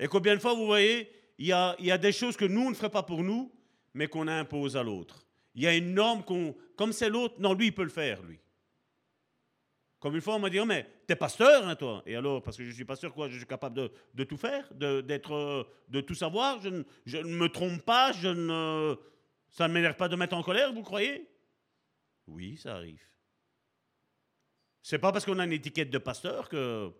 [0.00, 2.62] Et combien de fois, vous voyez, il y a, y a des choses que nous,
[2.62, 3.52] on ne ferait pas pour nous,
[3.92, 5.26] mais qu'on impose à l'autre.
[5.54, 8.22] Il y a une norme qu'on, comme c'est l'autre, non, lui, il peut le faire,
[8.22, 8.40] lui.
[9.98, 12.56] Comme une fois, on m'a dit, oh, mais t'es pasteur, hein, toi Et alors, parce
[12.56, 16.00] que je suis pasteur, quoi, je suis capable de, tout faire, de, d'être, euh, de
[16.00, 18.96] tout savoir, je ne, je ne, me trompe pas, je ne,
[19.50, 21.28] ça ne m'énerve pas de mettre en colère, vous croyez?
[22.26, 23.04] Oui, ça arrive.
[24.82, 26.90] C'est pas parce qu'on a une étiquette de pasteur que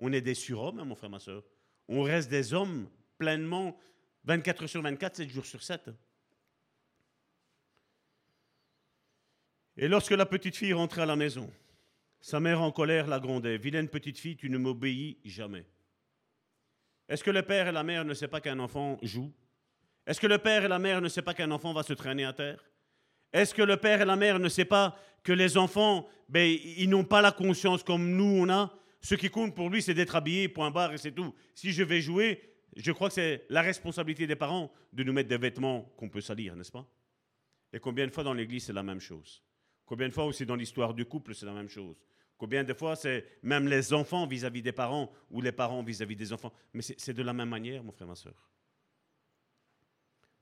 [0.00, 1.44] on est des surhommes, hein, mon frère, ma soeur.
[1.88, 3.78] On reste des hommes pleinement
[4.24, 5.90] 24 heures sur 24, 7 jours sur 7.
[9.76, 11.50] Et lorsque la petite fille rentrait à la maison,
[12.20, 13.58] sa mère en colère la grondait.
[13.58, 15.64] Vilaine petite fille, tu ne m'obéis jamais.
[17.08, 19.32] Est-ce que le père et la mère ne savent pas qu'un enfant joue?
[20.06, 22.24] Est-ce que le père et la mère ne savent pas qu'un enfant va se traîner
[22.24, 22.64] à terre?
[23.32, 26.88] Est-ce que le père et la mère ne savent pas que les enfants, ben, ils
[26.88, 28.72] n'ont pas la conscience comme nous on a?
[29.06, 31.32] Ce qui compte pour lui, c'est d'être habillé, point barre, et c'est tout.
[31.54, 32.42] Si je vais jouer,
[32.74, 36.20] je crois que c'est la responsabilité des parents de nous mettre des vêtements qu'on peut
[36.20, 36.84] salir, n'est-ce pas?
[37.72, 39.44] Et combien de fois dans l'Église, c'est la même chose?
[39.84, 41.94] Combien de fois aussi dans l'histoire du couple, c'est la même chose?
[42.36, 46.32] Combien de fois c'est même les enfants vis-à-vis des parents ou les parents vis-à-vis des
[46.32, 46.52] enfants?
[46.72, 48.50] Mais c'est de la même manière, mon frère, ma soeur.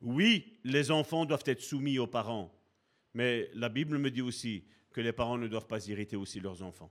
[0.00, 2.50] Oui, les enfants doivent être soumis aux parents,
[3.12, 6.62] mais la Bible me dit aussi que les parents ne doivent pas irriter aussi leurs
[6.62, 6.90] enfants.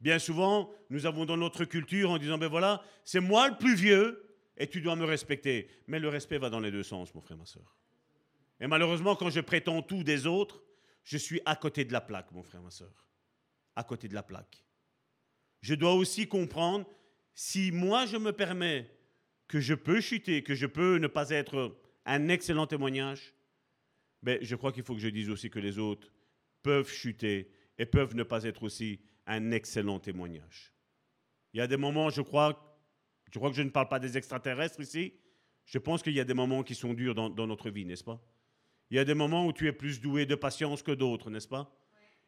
[0.00, 3.74] Bien souvent, nous avons dans notre culture en disant, ben voilà, c'est moi le plus
[3.74, 4.22] vieux
[4.56, 5.68] et tu dois me respecter.
[5.86, 7.76] Mais le respect va dans les deux sens, mon frère, ma soeur.
[8.60, 10.62] Et malheureusement, quand je prétends tout des autres,
[11.04, 13.06] je suis à côté de la plaque, mon frère, ma soeur.
[13.74, 14.64] À côté de la plaque.
[15.60, 16.86] Je dois aussi comprendre,
[17.34, 18.90] si moi je me permets
[19.48, 23.34] que je peux chuter, que je peux ne pas être un excellent témoignage,
[24.22, 26.12] ben, je crois qu'il faut que je dise aussi que les autres
[26.62, 30.72] peuvent chuter et peuvent ne pas être aussi un excellent témoignage.
[31.52, 32.78] Il y a des moments, je crois,
[33.32, 35.14] je crois que je ne parle pas des extraterrestres ici,
[35.64, 38.22] je pense qu'il y a des moments qui sont durs dans, notre vie, n'est-ce pas?
[38.90, 41.48] Il y a des moments où tu es plus doué de patience que d'autres, n'est-ce
[41.48, 41.76] pas?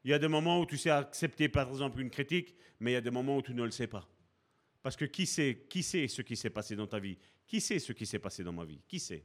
[0.03, 2.95] Il y a des moments où tu sais accepter, par exemple, une critique, mais il
[2.95, 4.09] y a des moments où tu ne le sais pas.
[4.83, 7.17] Parce que qui sait, qui sait ce qui s'est passé dans ta vie?
[7.47, 8.81] Qui sait ce qui s'est passé dans ma vie?
[8.89, 9.25] Qui sait?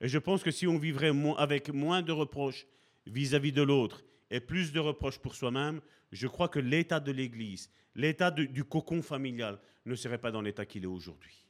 [0.00, 2.66] Et je pense que si on vivrait avec moins de reproches
[3.06, 5.80] vis-à-vis de l'autre et plus de reproches pour soi-même,
[6.12, 10.66] je crois que l'état de l'Église, l'état du cocon familial ne serait pas dans l'état
[10.66, 11.46] qu'il est aujourd'hui.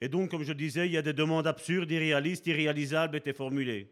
[0.00, 3.88] Et donc, comme je disais, il y a des demandes absurdes, irréalistes, irréalisables étaient formulées.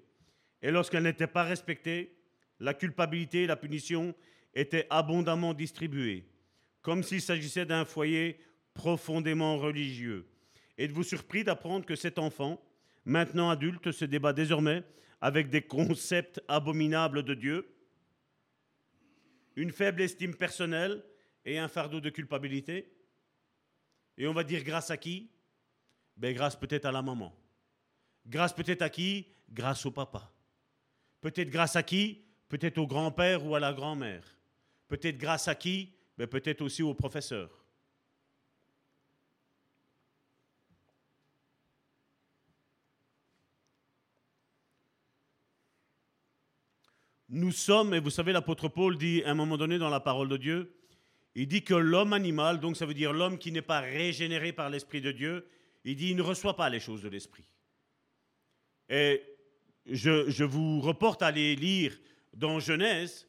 [0.61, 2.17] Et lorsqu'elles n'étaient pas respectées,
[2.59, 4.13] la culpabilité et la punition
[4.53, 6.27] étaient abondamment distribuées,
[6.83, 8.41] comme s'il s'agissait d'un foyer
[8.75, 10.27] profondément religieux.
[10.79, 12.61] Êtes-vous surpris d'apprendre que cet enfant,
[13.11, 14.85] maintenant adulte, se débat désormais
[15.21, 17.75] avec des concepts abominables de Dieu,
[19.57, 21.05] une faible estime personnelle
[21.45, 22.91] et un fardeau de culpabilité
[24.17, 25.29] et on va dire grâce à qui?
[26.17, 27.35] Ben, Grâce peut-être à la maman.
[28.27, 29.27] Grâce peut-être à qui?
[29.51, 30.31] Grâce au papa.
[31.21, 32.23] Peut-être grâce à qui?
[32.49, 34.25] Peut-être au grand-père ou à la grand-mère.
[34.87, 35.93] Peut-être grâce à qui?
[36.17, 37.60] Ben, Peut-être aussi au professeur.
[47.33, 50.29] Nous sommes, et vous savez, l'apôtre Paul dit à un moment donné dans la parole
[50.29, 50.75] de Dieu,
[51.37, 54.69] il dit que l'homme animal, donc ça veut dire l'homme qui n'est pas régénéré par
[54.69, 55.47] l'Esprit de Dieu,
[55.85, 57.45] il dit il ne reçoit pas les choses de l'Esprit.
[58.89, 59.23] Et
[59.87, 61.97] je, vous reporte à aller lire
[62.35, 63.29] dans Genèse,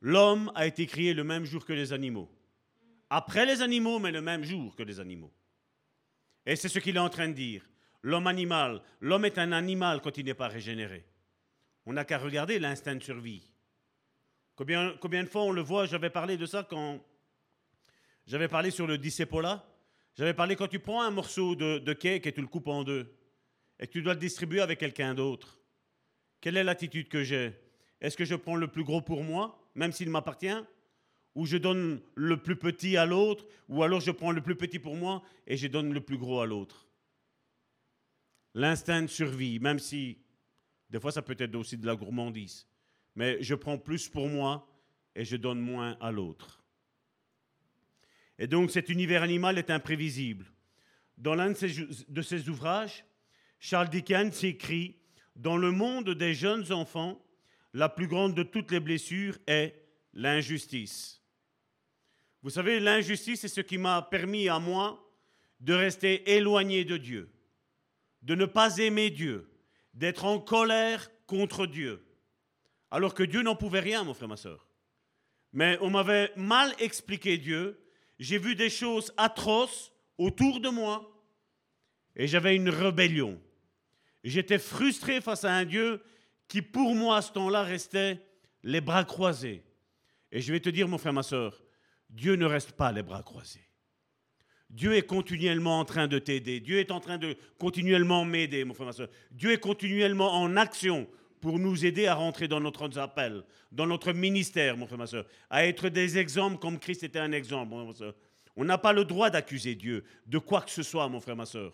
[0.00, 2.30] l'homme a été créé le même jour que les animaux.
[3.10, 5.32] Après les animaux, mais le même jour que les animaux.
[6.44, 7.68] Et c'est ce qu'il est en train de dire.
[8.02, 11.04] L'homme animal, l'homme est un animal quand il n'est pas régénéré.
[11.86, 13.42] On n'a qu'à regarder l'instinct de survie.
[14.56, 17.00] Combien, combien de fois on le voit, j'avais parlé de ça quand
[18.26, 19.64] j'avais parlé sur le dissépola.
[20.16, 23.14] J'avais parlé quand tu prends un morceau de, cake et tu le coupes en deux
[23.78, 25.60] et que tu dois le distribuer avec quelqu'un d'autre.
[26.40, 27.52] Quelle est l'attitude que j'ai?
[28.00, 30.56] Est-ce que je prends le plus gros pour moi, même s'il m'appartient?
[31.34, 34.78] Où je donne le plus petit à l'autre, ou alors je prends le plus petit
[34.78, 36.88] pour moi et je donne le plus gros à l'autre?
[38.54, 40.18] L'instinct de survie, même si
[40.90, 42.66] des fois ça peut être aussi de la gourmandise,
[43.14, 44.68] mais je prends plus pour moi
[45.14, 46.62] et je donne moins à l'autre.
[48.38, 50.46] Et donc cet univers animal est imprévisible.
[51.16, 53.04] Dans l'un de ses, ouvrages,
[53.58, 54.96] Charles Dickens écrit
[55.34, 57.24] Dans le monde des jeunes enfants,
[57.72, 59.74] la plus grande de toutes les blessures est
[60.12, 61.22] l'injustice.
[62.42, 65.02] Vous savez, l'injustice est ce qui m'a permis à moi
[65.60, 67.30] de rester éloigné de Dieu,
[68.22, 69.48] de ne pas aimer Dieu,
[69.96, 72.06] d'être en colère contre Dieu,
[72.90, 74.68] alors que Dieu n'en pouvait rien, mon frère, ma soeur.
[75.52, 77.82] Mais on m'avait mal expliqué Dieu,
[78.18, 81.10] j'ai vu des choses atroces autour de moi,
[82.14, 83.40] et j'avais une rébellion.
[84.22, 86.02] J'étais frustré face à un Dieu
[86.46, 88.20] qui, pour moi, à ce temps-là, restait
[88.62, 89.64] les bras croisés.
[90.30, 91.62] Et je vais te dire, mon frère, ma soeur,
[92.10, 93.66] Dieu ne reste pas les bras croisés.
[94.76, 96.60] Dieu est continuellement en train de t'aider.
[96.60, 99.08] Dieu est en train de continuellement m'aider, mon frère, ma soeur.
[99.30, 101.08] Dieu est continuellement en action
[101.40, 105.24] pour nous aider à rentrer dans notre appel, dans notre ministère, mon frère, ma soeur,
[105.48, 108.12] à être des exemples comme Christ était un exemple, mon frère.
[108.54, 111.46] On n'a pas le droit d'accuser Dieu de quoi que ce soit, mon frère, ma
[111.46, 111.72] soeur.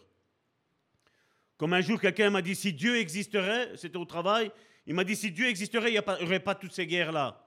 [1.57, 4.53] Comme un jour, quelqu'un m'a dit, si Dieu existerait, c'était au travail,
[4.87, 7.45] il m'a dit, si Dieu existerait, il n'y aurait pas toutes ces guerres-là.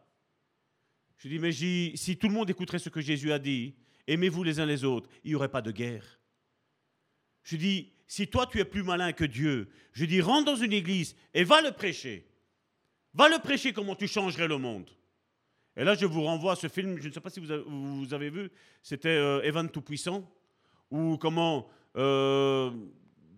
[1.17, 3.73] Je dis, mais si tout le monde écouterait ce que Jésus a dit,
[4.07, 6.19] aimez-vous les uns les autres, il n'y aurait pas de guerre.
[7.43, 10.73] Je dis, si toi tu es plus malin que Dieu, je dis, rentre dans une
[10.73, 12.27] église et va le prêcher.
[13.13, 14.89] Va le prêcher comment tu changerais le monde.
[15.77, 18.29] Et là, je vous renvoie à ce film, je ne sais pas si vous avez,
[18.29, 18.49] vu,
[18.81, 20.29] c'était euh, Evan Tout-Puissant,
[20.89, 22.71] ou comment euh,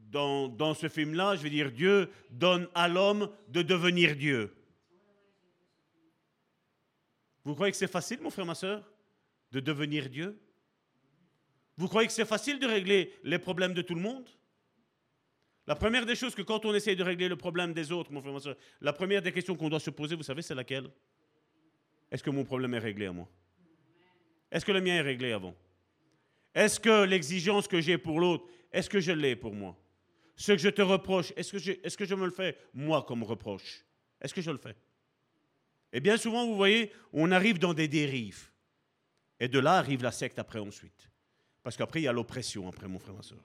[0.09, 4.53] dans, ce film-là, je vais dire, Dieu donne à l'homme de devenir Dieu.
[7.43, 8.83] Vous croyez que c'est facile, mon frère, ma soeur,
[9.51, 10.37] de devenir Dieu?
[11.77, 14.27] Vous croyez que c'est facile de régler les problèmes de tout le monde?
[15.67, 18.11] La première des choses que quand on essaye de régler le problème des autres,
[18.81, 20.89] la première des questions qu'on doit se poser, vous savez, c'est laquelle?
[22.09, 23.27] Est-ce que mon problème est réglé à moi?
[24.49, 25.55] Est-ce que le mien est réglé avant?
[26.55, 29.77] Est-ce que l'exigence que j'ai pour l'autre, est-ce que je l'ai pour moi?
[30.35, 33.03] Ce que je te reproche, est-ce que, je, est-ce que je me le fais moi
[33.03, 33.83] comme reproche?
[34.21, 34.75] Est-ce que je le fais?
[35.91, 38.49] Et bien souvent, vous voyez, on arrive dans des dérives.
[39.39, 41.09] Et de là arrive la secte après ensuite.
[41.67, 43.43] Parce qu'après, il y a l'oppression, après, mon frère, ma soeur.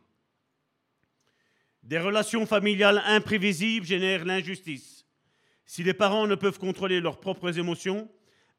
[1.82, 5.04] Des relations familiales imprévisibles génèrent l'injustice.
[5.66, 8.08] Si les parents ne peuvent contrôler leurs propres émotions,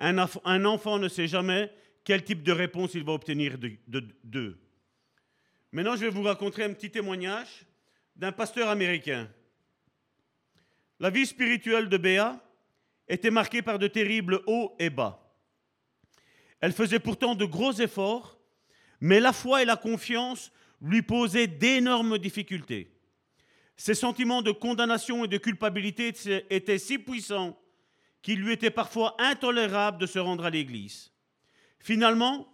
[0.02, 1.72] un, un enfant ne sait jamais
[2.04, 4.60] quel type de réponse il va obtenir d'eux.
[5.72, 7.66] Maintenant, je vais vous raconter un petit témoignage
[8.18, 9.30] d'un pasteur américain.
[11.00, 12.38] La vie spirituelle de Béa
[13.08, 15.26] était marquée par de terribles hauts et bas.
[16.60, 18.43] Elle faisait pourtant de gros efforts,
[19.04, 20.50] mais la foi et la confiance
[20.82, 22.90] lui posaient d'énormes difficultés.
[23.76, 26.14] Ses sentiments de condamnation et de culpabilité
[26.50, 27.60] étaient si puissants
[28.22, 31.12] qu'il lui était parfois intolérable de se rendre à l'église.
[31.80, 32.48] Finalement,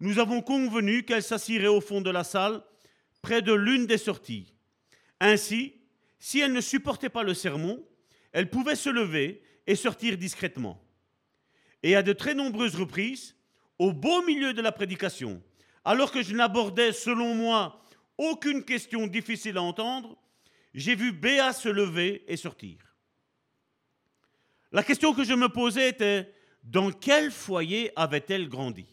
[0.00, 2.62] nous avons convenu qu'elle s'assirait au fond de la salle,
[3.20, 4.54] près de l'une des sorties.
[5.20, 5.82] Ainsi,
[6.18, 7.84] si elle ne supportait pas le sermon,
[8.32, 10.82] elle pouvait se lever et sortir discrètement.
[11.82, 13.36] Et à de très nombreuses reprises,
[13.78, 15.42] au beau milieu de la prédication,
[15.84, 17.80] alors que je n'abordais, selon moi,
[18.18, 20.18] aucune question difficile à entendre,
[20.74, 22.76] j'ai vu Béa se lever et sortir.
[24.72, 28.86] La question que je me posais était, dans quel foyer avait-elle grandi?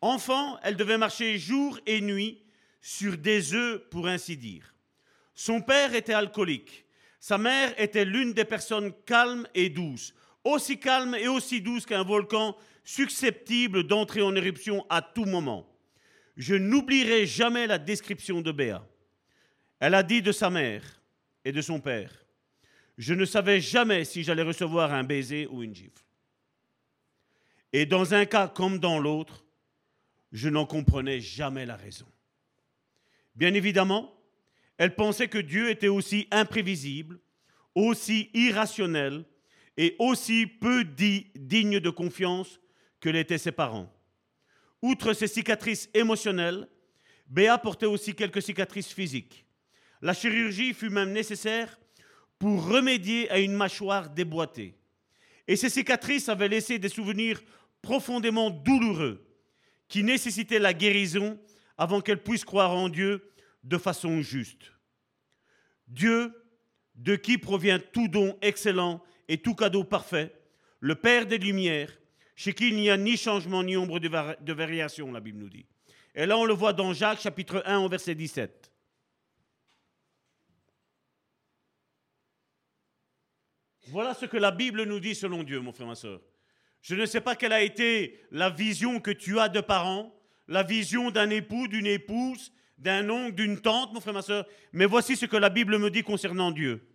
[0.00, 2.42] Enfant, elle devait marcher jour et nuit
[2.80, 4.74] sur des œufs, pour ainsi dire.
[5.34, 6.84] Son père était alcoolique.
[7.18, 12.04] Sa mère était l'une des personnes calmes et douces, aussi calme et aussi douce qu'un
[12.04, 15.66] volcan susceptible d'entrer en éruption à tout moment.
[16.36, 18.86] Je n'oublierai jamais la description de Béa.
[19.80, 21.02] Elle a dit de sa mère
[21.44, 22.24] et de son père,
[22.96, 26.04] je ne savais jamais si j'allais recevoir un baiser ou une gifle.
[27.72, 29.44] Et dans un cas comme dans l'autre,
[30.32, 32.06] je n'en comprenais jamais la raison.
[33.34, 34.16] Bien évidemment,
[34.78, 37.18] elle pensait que Dieu était aussi imprévisible,
[37.74, 39.24] aussi irrationnel
[39.76, 42.60] et aussi peu digne de confiance
[43.00, 43.92] que l'étaient ses parents.
[44.82, 46.68] Outre ses cicatrices émotionnelles,
[47.26, 49.44] Béa portait aussi quelques cicatrices physiques.
[50.02, 51.78] La chirurgie fut même nécessaire
[52.38, 54.74] pour remédier à une mâchoire déboîtée.
[55.48, 57.42] Et ces cicatrices avaient laissé des souvenirs
[57.82, 59.26] profondément douloureux
[59.88, 61.38] qui nécessitaient la guérison
[61.76, 63.30] avant qu'elle puisse croire en Dieu
[63.62, 64.72] de façon juste.
[65.88, 66.32] Dieu,
[66.94, 70.34] de qui provient tout don excellent et tout cadeau parfait,
[70.80, 71.92] le Père des Lumières,
[72.36, 75.66] chez qui il n'y a ni changement ni ombre de, variation, la Bible nous dit.
[76.14, 78.70] Et là, on le voit dans Jacques chapitre 1 au verset 17.
[83.88, 86.20] Voilà ce que la Bible nous dit selon Dieu, mon frère, ma soeur.
[86.80, 90.14] Je ne sais pas quelle a été la vision que tu as de parents,
[90.48, 94.86] la vision d'un époux, d'une épouse, d'un oncle, d'une tante, mon frère, ma soeur, mais
[94.86, 96.86] voici ce que la Bible me dit concernant Dieu.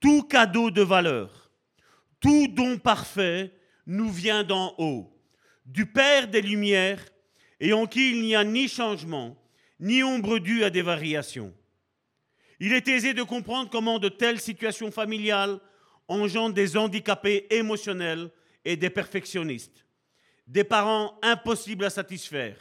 [0.00, 1.50] Tout cadeau de valeur,
[2.20, 3.52] tout don parfait
[3.86, 5.12] nous vient d'en haut,
[5.66, 7.04] du Père des Lumières,
[7.60, 9.36] et en qui il n'y a ni changement,
[9.80, 11.52] ni ombre due à des variations.
[12.60, 15.58] Il est aisé de comprendre comment de telles situations familiales
[16.06, 18.30] engendrent des handicapés émotionnels
[18.64, 19.84] et des perfectionnistes,
[20.46, 22.56] des parents impossibles à satisfaire,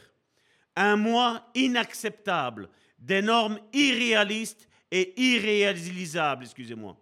[0.75, 2.69] un moi inacceptable,
[2.99, 6.97] des normes irréalistes et irréalisables, excusez-moi,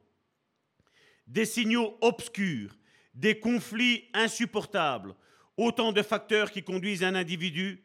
[1.27, 2.77] des signaux obscurs,
[3.13, 5.15] des conflits insupportables,
[5.57, 7.83] autant de facteurs qui conduisent un individu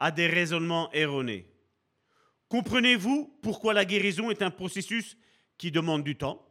[0.00, 1.46] à des raisonnements erronés.
[2.48, 5.16] Comprenez-vous pourquoi la guérison est un processus
[5.56, 6.46] qui demande du temps,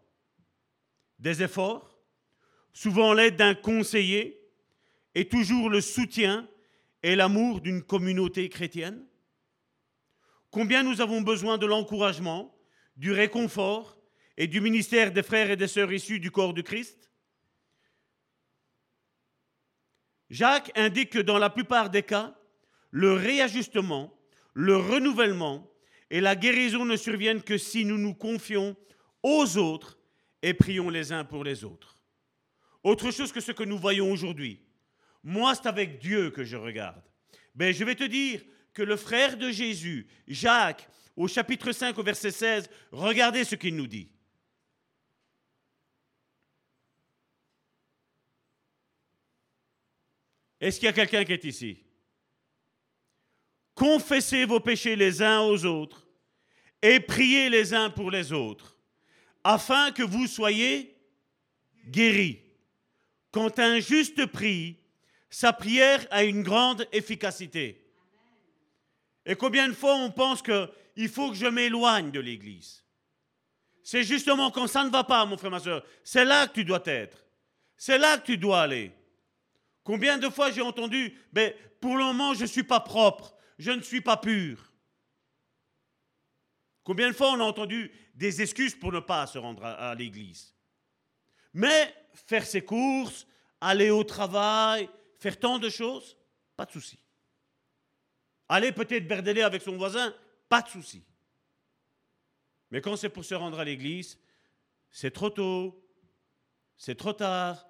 [1.19, 1.99] des efforts,
[2.71, 4.41] souvent l'aide d'un conseiller
[5.15, 6.47] et toujours le soutien
[7.03, 9.05] et l'amour d'une communauté chrétienne?
[10.49, 12.55] Combien nous avons besoin de l'encouragement,
[12.95, 13.97] du réconfort
[14.37, 17.11] et du ministère des frères et des sœurs issus du corps du Christ
[20.29, 22.35] Jacques indique que dans la plupart des cas,
[22.89, 24.19] le réajustement,
[24.53, 25.71] le renouvellement
[26.09, 28.75] et la guérison ne surviennent que si nous nous confions
[29.21, 29.99] aux autres
[30.41, 31.97] et prions les uns pour les autres.
[32.83, 34.59] Autre chose que ce que nous voyons aujourd'hui.
[35.23, 37.03] Moi, c'est avec Dieu que je regarde.
[37.55, 38.41] Ben, je vais te dire
[38.73, 43.75] que le frère de Jésus, Jacques, au chapitre 5, au verset 16, regardez ce qu'il
[43.75, 44.09] nous dit.
[50.63, 51.78] Est-ce qu'il y a quelqu'un qui est ici?
[53.76, 56.08] Confessez vos péchés les uns aux autres
[56.82, 58.78] et priez les uns pour les autres,
[59.43, 60.95] afin que vous soyez
[61.88, 62.39] guéris.
[63.32, 64.78] Quand un juste prie,
[65.30, 67.86] sa prière a une grande efficacité.
[69.26, 72.86] Et combien de fois on pense qu'il faut que je m'éloigne de l'Église?
[73.84, 75.84] C'est justement quand ça ne va pas, mon frère, ma soeur.
[76.06, 77.26] C'est là que tu dois être.
[77.76, 78.93] C'est là que tu dois aller.
[79.83, 83.71] Combien de fois j'ai entendu, ben, pour le moment, je ne suis pas propre je
[83.71, 84.71] ne suis pas pur.
[86.83, 90.53] Combien de fois on a entendu des excuses pour ne pas se rendre à, l'église?
[91.53, 93.25] Mais faire ses courses,
[93.61, 96.17] aller au travail, faire tant de choses,
[96.57, 96.99] pas de souci.
[98.49, 100.13] Aller peut-être berdeler avec son voisin,
[100.49, 101.05] pas de souci.
[102.69, 104.19] Mais quand c'est pour se rendre à l'église,
[104.89, 105.81] c'est trop tôt,
[106.75, 107.65] c'est trop tard,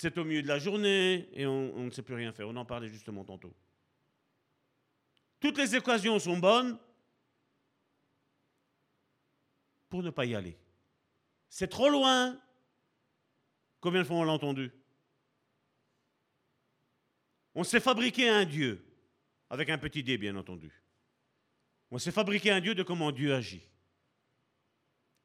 [0.00, 2.48] c'est au milieu de la journée et on, ne sait plus rien faire.
[2.48, 3.52] On en parlait justement tantôt.
[5.40, 6.78] Toutes les occasions sont bonnes
[9.88, 10.56] pour ne pas y aller.
[11.48, 12.40] C'est trop loin.
[13.80, 14.70] Combien de fois on l'a entendu?
[17.56, 18.80] On s'est fabriqué un Dieu,
[19.50, 20.70] avec un petit dé bien entendu.
[21.90, 23.68] On s'est fabriqué un Dieu de comment Dieu agit.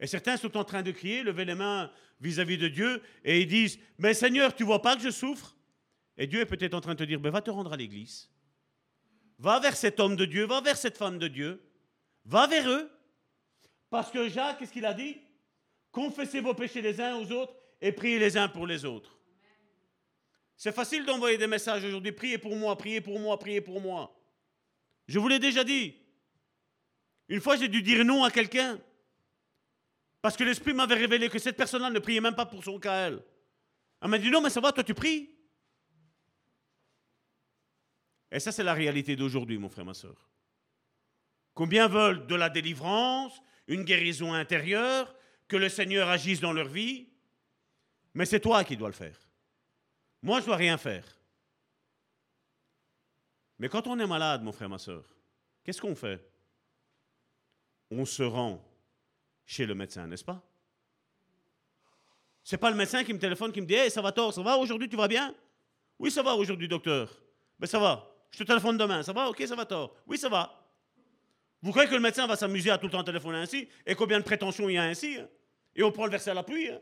[0.03, 1.89] Et certains sont en train de crier, lever les mains
[2.19, 5.55] vis-à-vis de Dieu, et ils disent, mais Seigneur, tu vois pas que je souffre?
[6.17, 8.29] Et Dieu est peut-être en train de te dire, mais va te rendre à l'église.
[9.39, 11.63] Va vers cet homme de Dieu, va vers cette femme de Dieu,
[12.25, 12.91] va vers eux.
[13.89, 15.21] Parce que Jacques, qu'est-ce qu'il a dit
[15.93, 19.17] Confessez vos péchés les uns aux autres et priez les uns pour les autres.
[20.57, 24.13] C'est facile d'envoyer des messages aujourd'hui, priez pour moi, priez pour moi, priez pour moi.
[25.07, 25.95] Je vous l'ai déjà dit.
[27.29, 28.81] Une fois, j'ai dû dire non à quelqu'un.
[30.23, 33.07] Parce que l'Esprit m'avait révélé que cette personne-là ne priait même pas pour son cas
[33.07, 33.21] elle.
[34.01, 35.29] Elle m'a dit non, mais ça va, toi tu pries.
[38.31, 40.29] Et ça, c'est la réalité d'aujourd'hui, mon frère, ma soeur.
[41.53, 45.13] Combien veulent de la délivrance, une guérison intérieure,
[45.49, 47.09] que le Seigneur agisse dans leur vie
[48.13, 49.19] Mais c'est toi qui dois le faire.
[50.21, 51.05] Moi, je ne dois rien faire.
[53.59, 55.03] Mais quand on est malade, mon frère, ma soeur,
[55.65, 56.26] qu'est-ce qu'on fait?
[57.91, 58.63] On se rend
[59.45, 60.41] chez le médecin, n'est-ce pas?
[62.43, 64.41] C'est pas le médecin qui me téléphone, qui me dit Hey, ça va tort, ça
[64.41, 64.57] va?
[64.57, 65.33] Aujourd'hui, tu vas bien?
[65.97, 67.09] Oui, ça va aujourd'hui, docteur.
[67.59, 68.09] Mais ben, ça va.
[68.31, 69.03] Je te téléphone demain.
[69.03, 69.29] Ça va?
[69.29, 69.95] Ok, ça va tort.
[70.07, 70.59] Oui, ça va.
[71.61, 73.69] Vous croyez que le médecin va s'amuser à tout le temps téléphoner ainsi?
[73.85, 75.29] Et combien de prétentions il y a ainsi hein?
[75.75, 76.69] Et on prend le verset à la pluie.
[76.69, 76.79] Hein?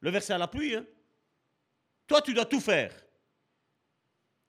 [0.00, 0.74] Le verset à la pluie.
[0.74, 0.86] Hein?
[2.06, 2.94] Toi, tu dois tout faire.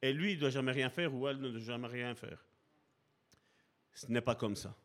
[0.02, 2.44] Et lui, il ne doit jamais rien faire ou elle ne doit jamais rien faire.
[3.94, 4.76] Ce n'est pas comme ça.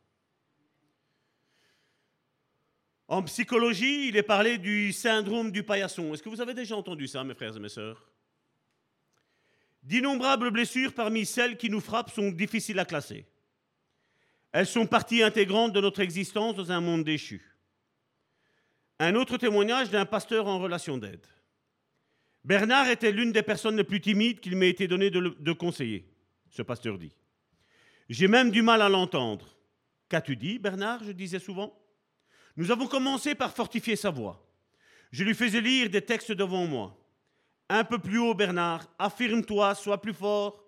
[3.08, 6.12] En psychologie, il est parlé du syndrome du paillasson.
[6.12, 8.10] Est-ce que vous avez déjà entendu ça, mes frères et mes sœurs?
[9.84, 13.24] D'innombrables blessures parmi celles qui nous frappent sont difficiles à classer.
[14.50, 17.54] Elles sont partie intégrante de notre existence dans un monde déchu.
[18.98, 21.24] Un autre témoignage d'un pasteur en relation d'aide.
[22.42, 26.08] Bernard était l'une des personnes les plus timides qu'il m'ait été donné de, de conseiller,
[26.48, 27.12] ce pasteur dit.
[28.08, 29.56] J'ai même du mal à l'entendre.
[30.08, 31.04] Qu'as-tu dit, Bernard?
[31.04, 31.76] Je disais souvent.
[32.56, 34.42] Nous avons commencé par fortifier sa voix.
[35.10, 36.96] Je lui faisais lire des textes devant moi.
[37.68, 40.64] Un peu plus haut, Bernard, affirme-toi, sois plus fort.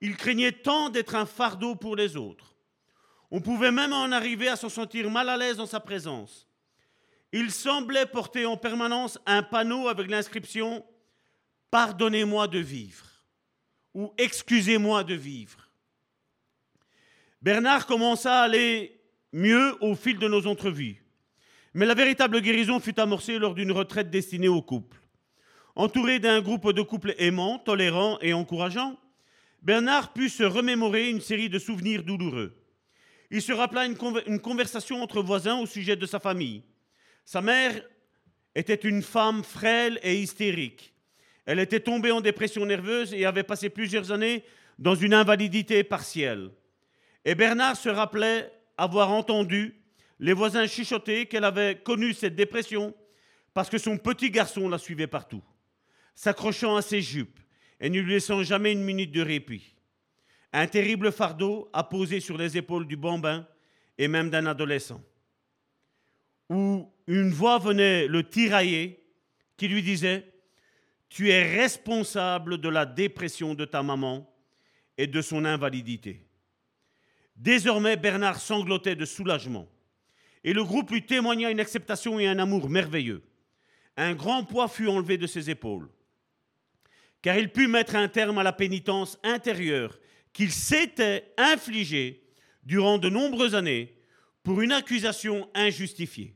[0.00, 2.56] Il craignait tant d'être un fardeau pour les autres.
[3.30, 6.48] On pouvait même en arriver à se sentir mal à l'aise dans sa présence.
[7.32, 10.84] Il semblait porter en permanence un panneau avec l'inscription
[11.70, 13.06] Pardonnez-moi de vivre
[13.94, 15.70] ou Excusez-moi de vivre.
[17.40, 19.00] Bernard commença à aller
[19.32, 21.01] mieux au fil de nos entrevues.
[21.74, 24.98] Mais la véritable guérison fut amorcée lors d'une retraite destinée aux couples.
[25.74, 28.98] Entouré d'un groupe de couples aimants, tolérants et encourageants,
[29.62, 32.54] Bernard put se remémorer une série de souvenirs douloureux.
[33.30, 33.96] Il se rappela une,
[34.26, 36.64] une, conversation entre voisins au sujet de sa famille.
[37.24, 37.80] Sa mère
[38.54, 40.92] était une femme frêle et hystérique.
[41.46, 44.44] Elle était tombée en dépression nerveuse et avait passé plusieurs années
[44.78, 46.50] dans une invalidité partielle.
[47.24, 49.81] Et Bernard se rappelait avoir entendu
[50.22, 52.94] les voisins chuchotaient qu'elle avait connu cette dépression
[53.52, 55.42] parce que son petit garçon la suivait partout,
[56.14, 57.40] s'accrochant à ses jupes
[57.80, 59.74] et ne lui laissant jamais une minute de répit.
[60.52, 63.48] Un terrible fardeau a posé sur les épaules du bambin
[63.98, 65.02] et même d'un adolescent,
[66.48, 69.04] où une voix venait le tirailler
[69.56, 70.32] qui lui disait
[71.08, 74.32] Tu es responsable de la dépression de ta maman
[74.96, 76.24] et de son invalidité.
[77.34, 79.68] Désormais, Bernard sanglotait de soulagement
[80.44, 83.22] et le groupe lui témoigna une acceptation et un amour merveilleux.
[83.96, 85.88] Un grand poids fut enlevé de ses épaules,
[87.20, 89.98] car il put mettre un terme à la pénitence intérieure
[90.32, 92.24] qu'il s'était infligée
[92.64, 93.94] durant de nombreuses années
[94.42, 96.34] pour une accusation injustifiée.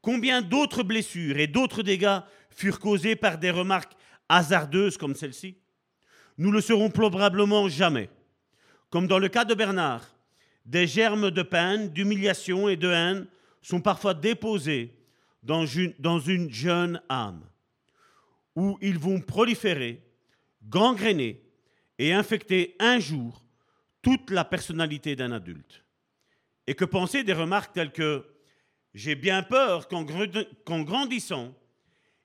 [0.00, 3.92] Combien d'autres blessures et d'autres dégâts furent causés par des remarques
[4.28, 5.58] hasardeuses comme celle-ci?
[6.38, 8.08] Nous le saurons probablement jamais.
[8.90, 10.11] Comme dans le cas de Bernard,
[10.64, 13.26] des germes de peine, d'humiliation et de haine
[13.60, 14.94] sont parfois déposés
[15.42, 17.44] dans une, jeune âme,
[18.54, 20.02] où ils vont proliférer,
[20.68, 21.42] gangréner
[21.98, 23.44] et infecter un jour
[24.02, 25.84] toute la personnalité d'un adulte.
[26.66, 28.24] Et que penser des remarques telles que
[28.94, 31.54] j'ai bien peur qu'en grandissant,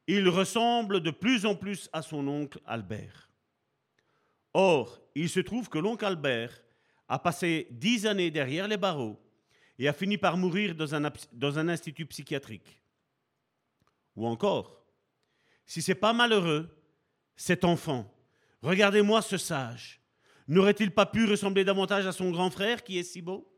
[0.06, 3.30] il ressemble de plus en plus à son oncle Albert.
[4.54, 6.64] Or, il se trouve que l'oncle Albert
[7.08, 9.20] a passé dix années derrière les barreaux
[9.80, 12.82] et a fini par mourir dans un, institut psychiatrique.
[14.16, 14.84] Ou encore,
[15.66, 16.70] si c'est pas malheureux,
[17.36, 18.12] cet enfant,
[18.62, 20.02] regardez-moi ce sage,
[20.48, 23.54] n'aurait-il pas pu ressembler davantage à son grand frère qui est si beau?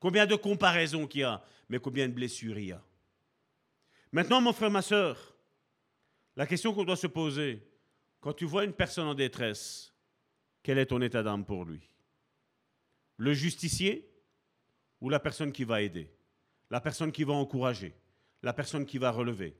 [0.00, 2.82] Combien de comparaisons qu'il y a, mais combien de blessures il y a.
[4.12, 5.36] Maintenant, mon frère, ma soeur,
[6.34, 7.62] la question qu'on doit se poser,
[8.20, 9.89] quand tu vois une personne en détresse,
[10.62, 11.88] quel est ton état d'âme pour lui?
[13.16, 14.10] Le justicier
[15.00, 16.10] ou la personne qui va aider?
[16.70, 17.94] La personne qui va encourager?
[18.42, 19.56] La personne qui va relever?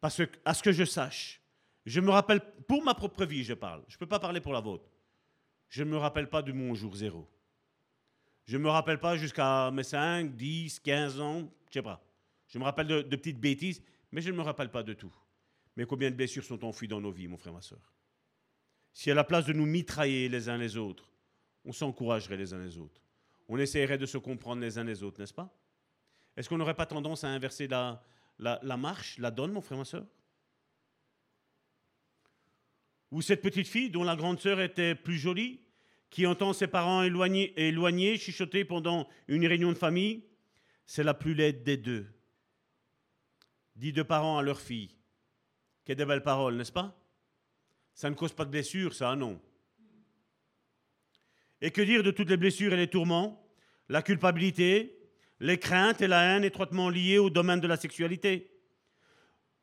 [0.00, 1.40] Parce que, à ce que je sache,
[1.86, 4.52] je me rappelle, pour ma propre vie, je parle, je ne peux pas parler pour
[4.52, 4.90] la vôtre.
[5.68, 7.28] Je ne me rappelle pas de mon jour zéro.
[8.44, 12.04] Je ne me rappelle pas jusqu'à mes 5, 10, 15 ans, je sais pas.
[12.48, 15.12] Je me rappelle de, de petites bêtises, mais je ne me rappelle pas de tout.
[15.76, 17.93] Mais combien de blessures sont enfouies dans nos vies, mon frère, ma soeur
[18.94, 21.10] si à la place de nous mitrailler les uns les autres,
[21.64, 23.02] on s'encouragerait les uns les autres,
[23.48, 25.52] on essaierait de se comprendre les uns les autres, n'est-ce pas?
[26.36, 28.00] Est-ce qu'on n'aurait pas tendance à inverser la,
[28.78, 30.06] marche, la donne, mon frère, ma soeur
[33.10, 35.60] Ou cette petite fille dont la grande sœur était plus jolie,
[36.10, 40.24] qui entend ses parents éloignés, chuchoter pendant une réunion de famille,
[40.86, 42.06] c'est la plus laide des deux.
[43.74, 44.94] Dit de parents à leur fille.
[45.84, 46.96] Quelle belles paroles, n'est-ce pas?
[47.94, 49.40] Ça ne cause pas de blessures, ça, non.
[51.60, 53.48] Et que dire de toutes les blessures et les tourments,
[53.88, 54.98] la culpabilité,
[55.40, 58.50] les craintes et la haine étroitement liées au domaine de la sexualité.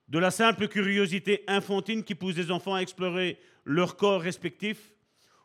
[0.07, 4.93] De la simple curiosité infantine qui pousse les enfants à explorer leur corps respectif,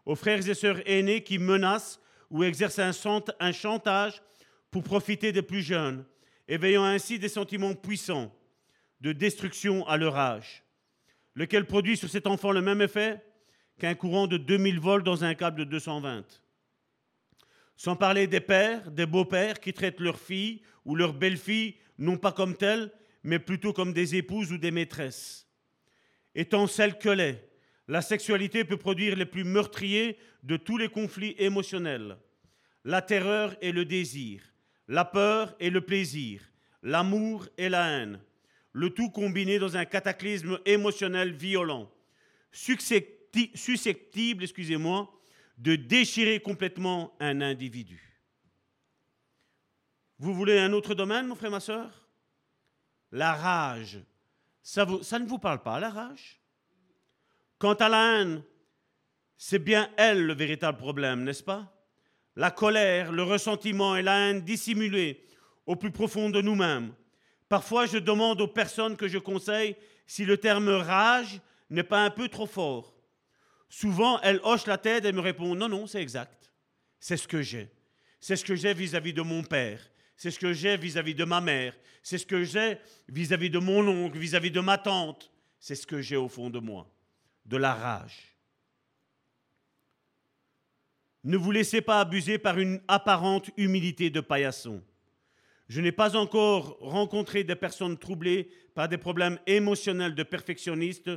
[0.05, 4.23] aux frères et sœurs aînés qui menacent ou exercent un chantage
[4.71, 6.05] pour profiter des plus jeunes,
[6.49, 8.33] éveillant ainsi des sentiments puissants
[9.01, 10.66] de destruction à leur âge
[11.37, 13.23] lequel produit sur cet enfant le même effet
[13.79, 16.25] qu'un courant de 2000 volts dans un câble de 220.
[17.77, 22.33] Sans parler des pères, des beaux-pères qui traitent leurs filles ou leurs belles-filles non pas
[22.33, 22.91] comme telles,
[23.23, 25.47] mais plutôt comme des épouses ou des maîtresses.
[26.35, 27.49] Étant celles que l'est
[27.87, 32.17] La sexualité peut produire les plus meurtriers de tous les conflits émotionnels.
[32.85, 34.43] La terreur et le désir,
[34.89, 36.41] la peur et le plaisir,
[36.83, 38.21] l'amour et la haine,
[38.77, 41.91] le tout combiné dans un cataclysme émotionnel violent,
[42.53, 45.11] susceptible, excusez-moi,
[45.57, 48.21] de déchirer complètement un individu.
[50.19, 52.07] Vous voulez un autre domaine, mon frère, ma soeur
[53.13, 53.99] La rage.
[54.63, 56.39] Ça, ne vous parle pas, la rage?
[57.59, 58.43] Quant à la haine,
[59.39, 61.73] c'est bien elle le véritable problème, n'est-ce pas?
[62.35, 65.25] La colère, le ressentiment et la haine dissimulée
[65.65, 66.93] au plus profond de nous-mêmes.
[67.49, 69.77] Parfois, je demande aux personnes que je conseille
[70.07, 71.41] si le terme rage
[71.71, 72.95] n'est pas un peu trop fort.
[73.69, 76.53] Souvent, elles hochent la tête et me répondent non, non, c'est exact.
[76.99, 77.69] C'est ce que j'ai.
[78.21, 79.81] C'est ce que j'ai vis-à-vis de mon père.
[80.17, 81.77] C'est ce que j'ai vis-à-vis de ma mère.
[82.03, 82.79] C'est ce que j'ai
[83.09, 85.31] vis-à-vis de mon oncle, vis-à-vis de ma tante.
[85.59, 86.89] C'est ce que j'ai au fond de moi.
[87.45, 88.37] De la rage.
[91.25, 94.83] Ne vous laissez pas abuser par une apparente humilité de paillasson.
[95.69, 101.11] Je n'ai pas encore rencontré des personnes troublées par des problèmes émotionnels de perfectionnistes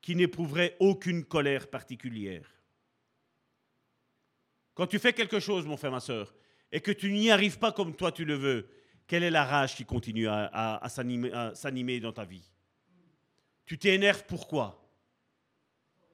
[0.00, 2.48] qui n'éprouveraient aucune colère particulière.
[4.74, 6.34] Quand tu fais quelque chose, mon frère, ma soeur,
[6.70, 8.68] et que tu n'y arrives pas comme toi tu le veux,
[9.06, 10.82] quelle est la rage qui continue à,
[11.54, 12.44] s'animer dans ta vie?
[13.64, 14.82] Tu t'énerves pourquoi?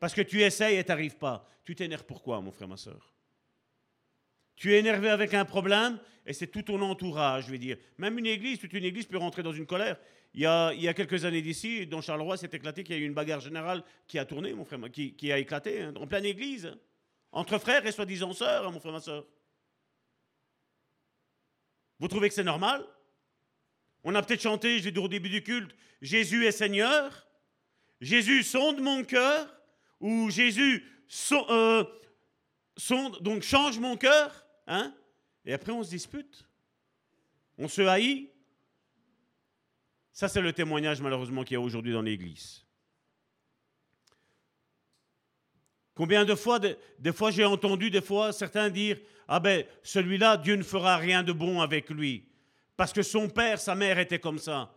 [0.01, 1.49] Parce que tu essayes et tu n'arrives pas.
[1.65, 3.12] Tu t'énerves pourquoi, mon frère, ma soeur
[4.63, 7.79] Tu es énervé avec un problème et c'est tout ton entourage, je veux dire.
[7.99, 9.97] Même une église, toute une église peut rentrer dans une colère.
[10.35, 12.99] Il y a, il y a quelques années d'ici, dans Charleroi, c'est éclaté qu'il y
[13.01, 16.07] a eu une bagarre générale qui a tourné, mon frère, qui, a éclaté hein, en
[16.07, 16.73] pleine église,
[17.33, 19.27] entre frères et soi-disant sœurs, hein, mon frère, ma soeur.
[21.99, 22.87] Vous trouvez que c'est normal?
[24.05, 27.27] On a peut-être chanté, j'ai dit au début du culte, Jésus est Seigneur,
[28.01, 29.53] Jésus sonde mon cœur,
[29.99, 30.87] ou Jésus
[31.33, 31.85] euh,
[32.77, 34.95] sonde, donc change mon cœur, hein?
[35.45, 36.45] Et après, on se dispute.
[37.59, 38.31] On se haït.
[40.13, 42.65] Ça, c'est le témoignage malheureusement qu'il y a aujourd'hui dans l'Église.
[45.95, 48.99] Combien de fois, des fois j'ai entendu des fois certains dire
[49.29, 52.29] Ah ben, celui-là, Dieu ne fera rien de bon avec lui.
[52.77, 54.75] Parce que son père, sa mère étaient comme ça.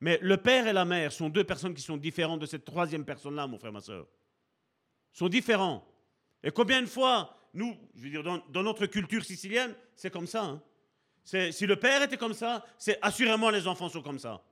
[0.00, 3.04] Mais le père et la mère sont deux personnes qui sont différentes de cette troisième
[3.04, 4.06] personne-là, mon frère, ma soeur.
[5.12, 5.84] Sont différents.
[6.42, 10.44] Et combien de fois nous, je veux dire, dans, notre culture sicilienne, c'est comme ça.
[10.44, 10.62] Hein.
[11.24, 14.42] Si le père était comme ça, c'est assurément les enfants sont comme ça.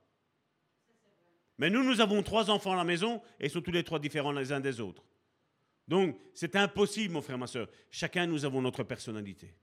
[1.57, 3.99] Mais nous, nous avons trois enfants à la maison et ils sont tous les trois
[3.99, 5.03] différents les uns des autres.
[5.87, 7.67] Donc, c'est impossible, mon frère, ma soeur.
[7.89, 9.53] Chacun, nous avons notre personnalité.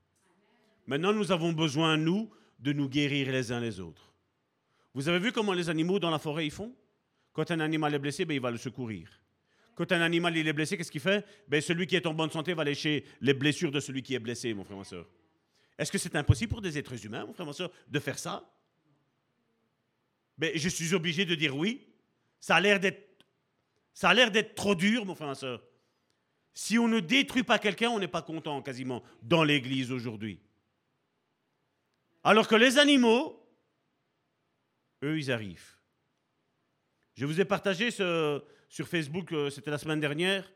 [0.87, 2.29] Maintenant, nous avons besoin, nous,
[2.59, 4.13] de nous guérir les uns les autres.
[4.93, 6.73] Vous avez vu comment les animaux dans la forêt, ils font?
[7.33, 9.09] Quand un animal est blessé, ben, il va le secourir.
[9.75, 11.25] Quand un animal il est blessé, qu'est-ce qu'il fait?
[11.49, 14.19] Ben, Celui qui est en bonne santé va lécher les blessures de celui qui est
[14.19, 15.05] blessé, mon frère, ma soeur.
[15.77, 18.49] Est-ce que c'est impossible pour des êtres humains, mon frère, ma soeur, de faire ça?
[20.37, 21.85] Ben, Je suis obligé de dire oui.
[22.39, 25.61] Ça a l'air d'être, trop dur, mon frère, ma soeur.
[26.53, 30.39] Si on ne détruit pas quelqu'un, on n'est pas content quasiment dans l'Église aujourd'hui.
[32.23, 33.45] Alors que les animaux,
[35.03, 35.75] eux, ils arrivent.
[37.15, 38.41] Je vous ai partagé ce,
[38.75, 40.51] sur Facebook, euh, c'était la semaine dernière,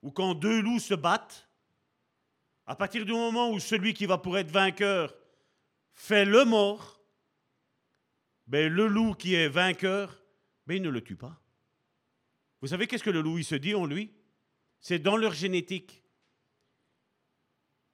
[0.00, 1.50] où quand deux loups se battent,
[2.64, 5.12] à partir du moment où celui qui va pour être vainqueur
[5.92, 7.02] fait le mort,
[8.46, 10.22] ben le loup qui est vainqueur,
[10.64, 11.42] ben il ne le tue pas.
[12.60, 14.14] Vous savez qu'est-ce que le loup il se dit en lui?
[14.78, 16.04] C'est dans leur génétique.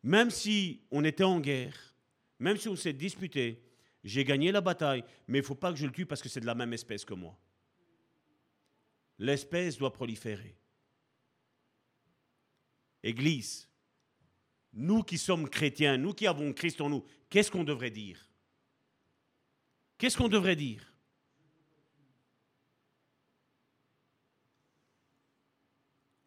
[0.03, 1.97] Même si on était en guerre,
[2.39, 3.65] même si on s'est disputé,
[4.05, 6.29] j'ai gagné la bataille, mais il ne faut pas que je le tue parce que
[6.29, 7.39] c'est de la même espèce que moi
[9.23, 10.57] l'espèce doit proliférer.
[13.05, 13.69] Église,
[14.73, 18.29] nous qui sommes chrétiens, nous qui avons Christ en nous, qu'est-ce qu'on devrait dire?
[19.97, 20.93] Qu'est-ce qu'on devrait dire?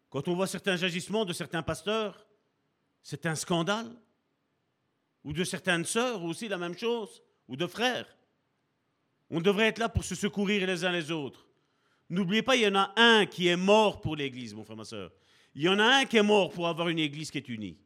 [0.08, 2.26] Quand on voit certains agissements de certains pasteurs,
[3.02, 3.94] c'est un scandale.
[5.22, 8.06] Ou de certaines sœurs, aussi la même chose, ou de frères.
[9.28, 11.45] On devrait être là pour se secourir les uns les autres.
[12.08, 14.84] N'oubliez pas, il y en a un qui est mort pour l'Église, mon frère, ma
[14.84, 15.12] soeur.
[15.54, 17.78] Il y en a un qui est mort pour avoir une Église qui est unie.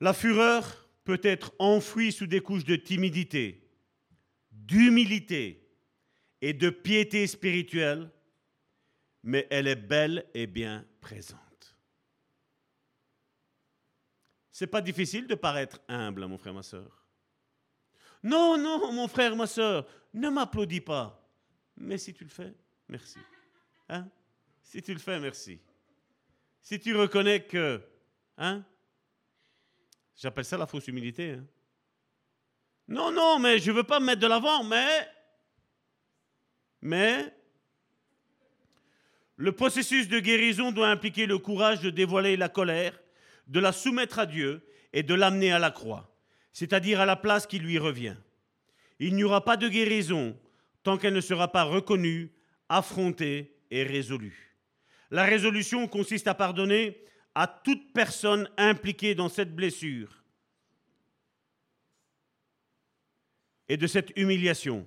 [0.00, 3.68] La fureur peut être enfouie sous des couches de timidité,
[4.50, 5.68] d'humilité
[6.40, 8.10] et de piété spirituelle,
[9.22, 11.76] mais elle est belle et bien présente.
[14.50, 16.99] C'est pas difficile de paraître humble, mon frère, ma soeur.
[18.22, 21.26] Non, non, mon frère, ma soeur, ne m'applaudis pas.
[21.76, 22.54] Mais si tu le fais,
[22.88, 23.18] merci.
[23.88, 24.08] Hein?
[24.62, 25.60] Si tu le fais, merci.
[26.60, 27.82] Si tu reconnais que,
[28.36, 28.64] hein?
[30.16, 31.32] J'appelle ça la fausse humilité.
[31.32, 31.46] Hein?
[32.88, 35.08] Non, non, mais je ne veux pas me mettre de l'avant, mais,
[36.82, 37.32] mais,
[39.36, 43.00] le processus de guérison doit impliquer le courage de dévoiler la colère,
[43.46, 46.14] de la soumettre à Dieu et de l'amener à la croix,
[46.52, 48.16] c'est-à-dire à la place qui lui revient.
[48.98, 50.36] Il n'y aura pas de guérison
[50.82, 52.32] tant qu'elle ne sera pas reconnue,
[52.68, 54.56] affrontée et résolue.
[55.10, 57.02] La résolution consiste à pardonner
[57.34, 60.24] à toute personne impliquée dans cette blessure
[63.68, 64.86] et de cette humiliation.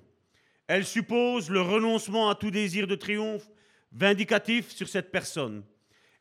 [0.68, 3.50] Elle suppose le renoncement à tout désir de triomphe
[3.92, 5.64] vindicatif sur cette personne.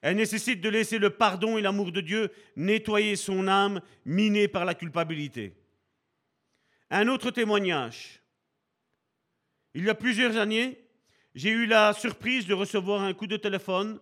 [0.02, 4.64] Elle nécessite de laisser le pardon et l'amour de Dieu nettoyer son âme minée par
[4.64, 5.54] la culpabilité.
[6.90, 8.20] Un autre témoignage.
[9.74, 10.78] Il y a plusieurs années,
[11.36, 14.00] j'ai eu la surprise de recevoir un coup de téléphone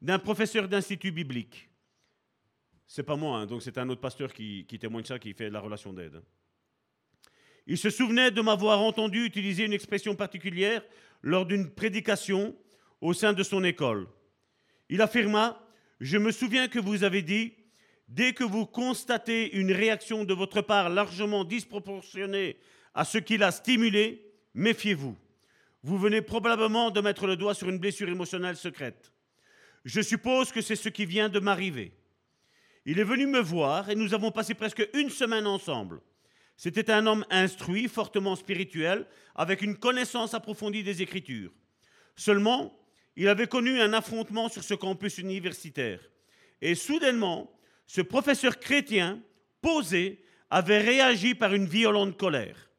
[0.00, 1.68] d'un professeur d'institut biblique.
[2.86, 5.50] C'est pas moi, hein, donc c'est un autre pasteur qui, qui témoigne ça, qui fait
[5.50, 6.22] la relation d'aide.
[7.66, 10.82] Il se souvenait de m'avoir entendu utiliser une expression particulière
[11.20, 12.56] lors d'une prédication
[13.00, 14.08] au sein de son école.
[14.92, 15.58] Il affirma,
[16.00, 17.54] je me souviens que vous avez dit,
[18.08, 22.58] dès que vous constatez une réaction de votre part largement disproportionnée
[22.92, 24.22] à ce qui l'a stimulé,
[24.52, 25.16] méfiez-vous.
[25.82, 29.14] Vous venez probablement de mettre le doigt sur une blessure émotionnelle secrète.
[29.86, 31.94] Je suppose que c'est ce qui vient de m'arriver.
[32.84, 36.02] Il est venu me voir et nous avons passé presque une semaine ensemble.
[36.58, 41.50] C'était un homme instruit, fortement spirituel, avec une connaissance approfondie des Écritures.
[42.14, 42.78] Seulement,
[43.16, 46.00] il avait connu un affrontement sur ce campus universitaire.
[46.60, 47.52] Et soudainement,
[47.86, 49.20] ce professeur chrétien,
[49.60, 52.70] posé, avait réagi par une violente colère.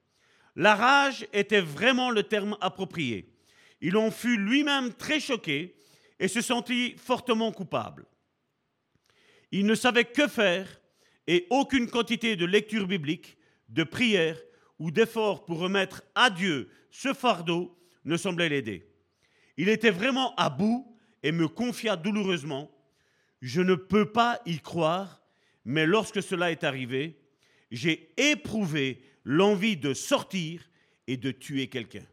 [0.56, 3.34] La rage était vraiment le terme approprié.
[3.82, 5.76] Il en fut lui-même très choqué
[6.20, 8.06] et se sentit fortement coupable.
[9.52, 10.80] Il ne savait que faire
[11.28, 13.38] et aucune quantité de lecture biblique,
[13.70, 14.40] de prière
[14.80, 18.93] ou d'effort pour remettre à Dieu ce fardeau ne semblait l'aider.
[19.58, 20.88] Il était vraiment à bout
[21.22, 22.72] et me confia douloureusement,
[23.42, 25.22] je ne peux pas y croire,
[25.66, 27.20] mais lorsque cela est arrivé,
[27.72, 30.62] j'ai éprouvé l'envie de sortir
[31.08, 32.06] et de tuer quelqu'un.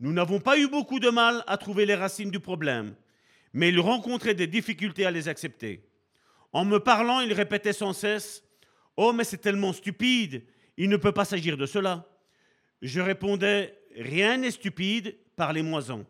[0.00, 2.94] Nous n'avons pas eu beaucoup de mal à trouver les racines du problème,
[3.52, 5.88] mais il rencontrait des difficultés à les accepter.
[6.52, 8.42] En me parlant, il répétait sans cesse
[8.96, 10.44] Oh, mais c'est tellement stupide,
[10.76, 12.08] il ne peut pas s'agir de cela.
[12.82, 16.04] Je répondais Rien n'est stupide, parlez-moi-en.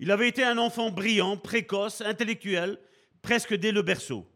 [0.00, 2.78] Il avait été un enfant brillant, précoce, intellectuel,
[3.22, 4.26] presque dès le berceau.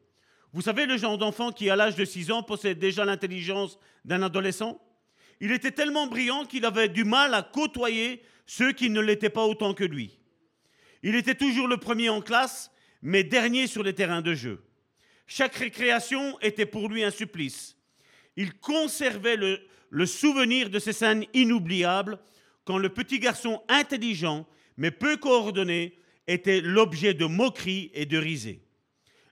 [0.53, 4.23] Vous savez, le genre d'enfant qui, à l'âge de 6 ans, possède déjà l'intelligence d'un
[4.23, 4.81] adolescent?
[5.41, 9.45] Il était tellement brillant qu'il avait du mal à côtoyer ceux qui ne l'étaient pas
[9.45, 10.19] autant que lui.
[11.03, 12.71] Il était toujours le premier en classe,
[13.03, 14.65] mais dernier sur les terrains de jeu.
[15.27, 17.77] Chaque récréation était pour lui un supplice.
[18.37, 19.61] Il conservait le,
[19.91, 22.19] le souvenir de ces scènes inoubliables
[22.69, 24.47] quand le petit garçon intelligent
[24.77, 28.61] mais peu coordonné était l'objet de moqueries et de risées.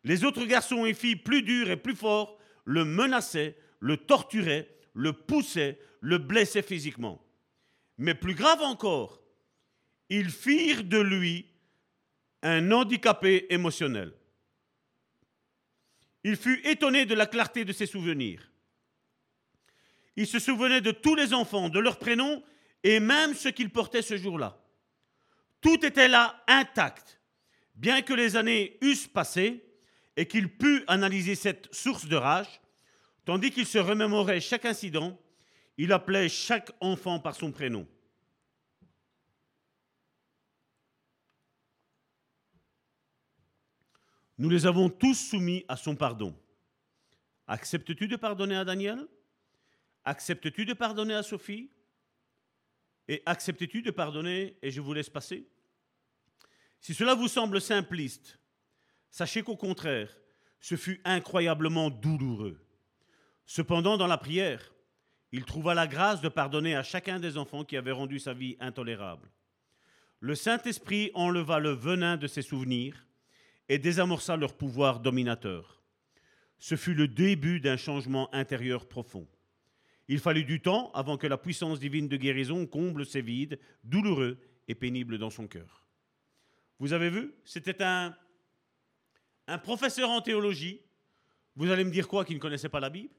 [0.05, 5.12] Les autres garçons et filles plus durs et plus forts le menaçaient, le torturaient, le
[5.12, 7.22] poussaient, le blessaient physiquement.
[7.99, 9.20] Mais plus grave encore,
[10.09, 11.45] ils firent de lui
[12.43, 14.14] un handicapé émotionnel.
[16.24, 18.51] Il fut étonné de la clarté de ses souvenirs.
[20.16, 22.43] Il se souvenait de tous les enfants, de leurs prénoms
[22.89, 24.57] et même ce qu'ils portaient ce jour-là.
[25.61, 27.20] Tout était là intact.
[27.74, 29.64] Bien que les années eussent passé,
[30.16, 32.61] et qu'il put analyser cette source de rage,
[33.24, 35.20] tandis qu'il se remémorait chaque incident,
[35.76, 37.89] il appelait chaque enfant par son prénom.
[44.39, 46.39] Nous les avons tous soumis à son pardon.
[47.49, 49.09] Acceptes-tu de pardonner à Daniel?
[50.05, 51.68] Acceptes-tu de pardonner à Sophie?
[53.09, 55.48] Et acceptes-tu de pardonner et je vous laisse passer?
[56.80, 58.38] Si cela vous semble simpliste,
[59.16, 60.14] Sachez qu'au contraire,
[60.61, 62.61] ce fut incroyablement douloureux.
[63.46, 64.74] Cependant, dans la prière,
[65.32, 68.59] il trouva la grâce de pardonner à chacun des enfants qui avaient rendu sa vie
[68.61, 69.30] intolérable.
[70.20, 73.07] Le Saint-Esprit enleva le venin de ses souvenirs
[73.70, 75.82] et désamorça leur pouvoir dominateur.
[76.59, 79.26] Ce fut le début d'un changement intérieur profond.
[80.09, 84.38] Il fallut du temps avant que la puissance divine de guérison comble ces vides douloureux
[84.68, 85.86] et pénibles dans son cœur.
[86.78, 88.16] Vous avez vu C'était un,
[89.46, 90.80] un professeur en théologie,
[91.57, 93.14] vous allez me dire quoi qu'il ne connaissait pas la Bible?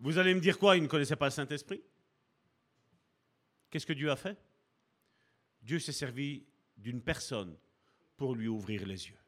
[0.00, 1.82] Vous allez me dire quoi Il ne connaissait pas le Saint-Esprit?
[3.70, 4.38] Qu'est-ce que Dieu a fait?
[5.62, 6.44] Dieu s'est servi
[6.76, 7.56] d'une personne
[8.16, 9.18] pour lui ouvrir les yeux.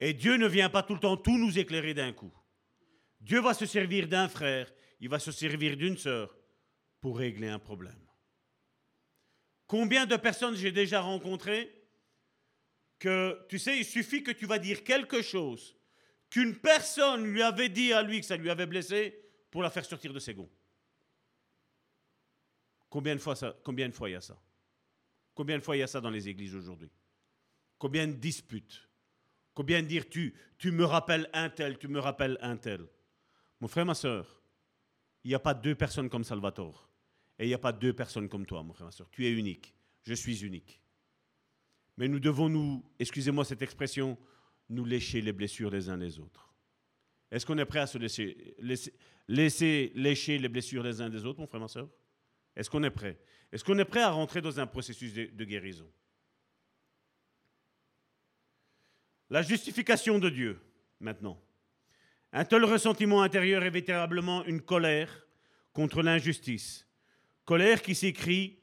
[0.00, 2.32] Et Dieu ne vient pas tout le temps tout nous éclairer d'un coup.
[3.20, 4.70] Dieu va se servir d'un frère,
[5.04, 6.34] il va se servir d'une sœur
[7.02, 8.08] pour régler un problème.
[9.66, 11.70] Combien de personnes j'ai déjà rencontrées
[12.98, 15.76] que, tu sais, il suffit que tu vas dire quelque chose
[16.30, 19.84] qu'une personne lui avait dit à lui que ça lui avait blessé pour la faire
[19.84, 20.50] sortir de ses gonds.
[22.88, 24.40] Combien de fois, ça, combien de fois il y a ça?
[25.34, 26.90] Combien de fois il y a ça dans les églises aujourd'hui?
[27.76, 28.88] Combien de disputes?
[29.52, 32.88] Combien de dire tu, tu me rappelles un tel, tu me rappelles un tel?
[33.60, 34.43] Mon frère, ma soeur,
[35.24, 36.88] il n'y a pas deux personnes comme Salvatore.
[37.38, 39.10] Et il n'y a pas deux personnes comme toi, mon frère, ma soeur.
[39.10, 39.74] Tu es unique.
[40.02, 40.80] Je suis unique.
[41.96, 44.18] Mais nous devons nous, excusez-moi cette expression,
[44.68, 46.54] nous lécher les blessures les uns les autres.
[47.30, 48.54] Est-ce qu'on est prêt à se laisser,
[49.28, 51.88] lécher les blessures les uns des autres, mon frère, ma soeur?
[52.54, 53.18] Est-ce qu'on est prêt?
[53.50, 55.90] Est-ce qu'on est prêt à rentrer dans un processus de guérison?
[59.30, 60.60] La justification de Dieu,
[61.00, 61.40] maintenant.
[62.36, 65.24] Un tel ressentiment intérieur est véritablement une colère
[65.72, 66.84] contre l'injustice.
[67.44, 68.58] Colère qui s'écrit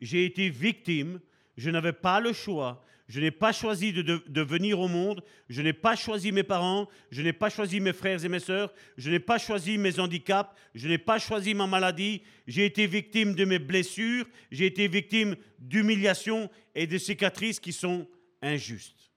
[0.00, 1.18] J'ai été victime,
[1.56, 5.72] je n'avais pas le choix, je n'ai pas choisi de, venir au monde, je n'ai
[5.72, 9.18] pas choisi mes parents, je n'ai pas choisi mes frères et mes sœurs, je n'ai
[9.18, 13.58] pas choisi mes handicaps, je n'ai pas choisi ma maladie, j'ai été victime de mes
[13.58, 18.06] blessures, j'ai été victime d'humiliations et de cicatrices qui sont
[18.40, 19.10] injustes.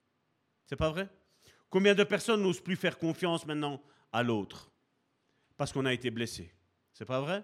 [0.65, 1.07] C'est pas vrai?
[1.69, 3.79] Combien de personnes n'osent plus faire confiance maintenant
[4.11, 4.71] à l'autre
[5.57, 6.51] parce qu'on a été blessé
[6.93, 7.43] C'est pas vrai?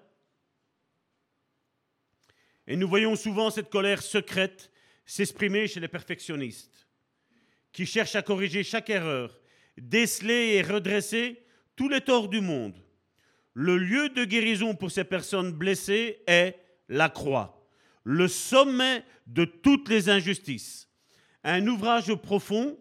[2.68, 4.72] Et nous voyons souvent cette colère secrète
[5.06, 6.88] s'exprimer chez les perfectionnistes
[7.72, 9.38] qui cherchent à corriger chaque erreur,
[9.78, 11.44] déceler et redresser
[11.76, 12.76] tous les torts du monde.
[13.54, 16.58] Le lieu de guérison pour ces personnes blessées est
[16.88, 17.68] la croix,
[18.04, 20.90] le sommet de toutes les injustices.
[21.44, 22.78] Un ouvrage profond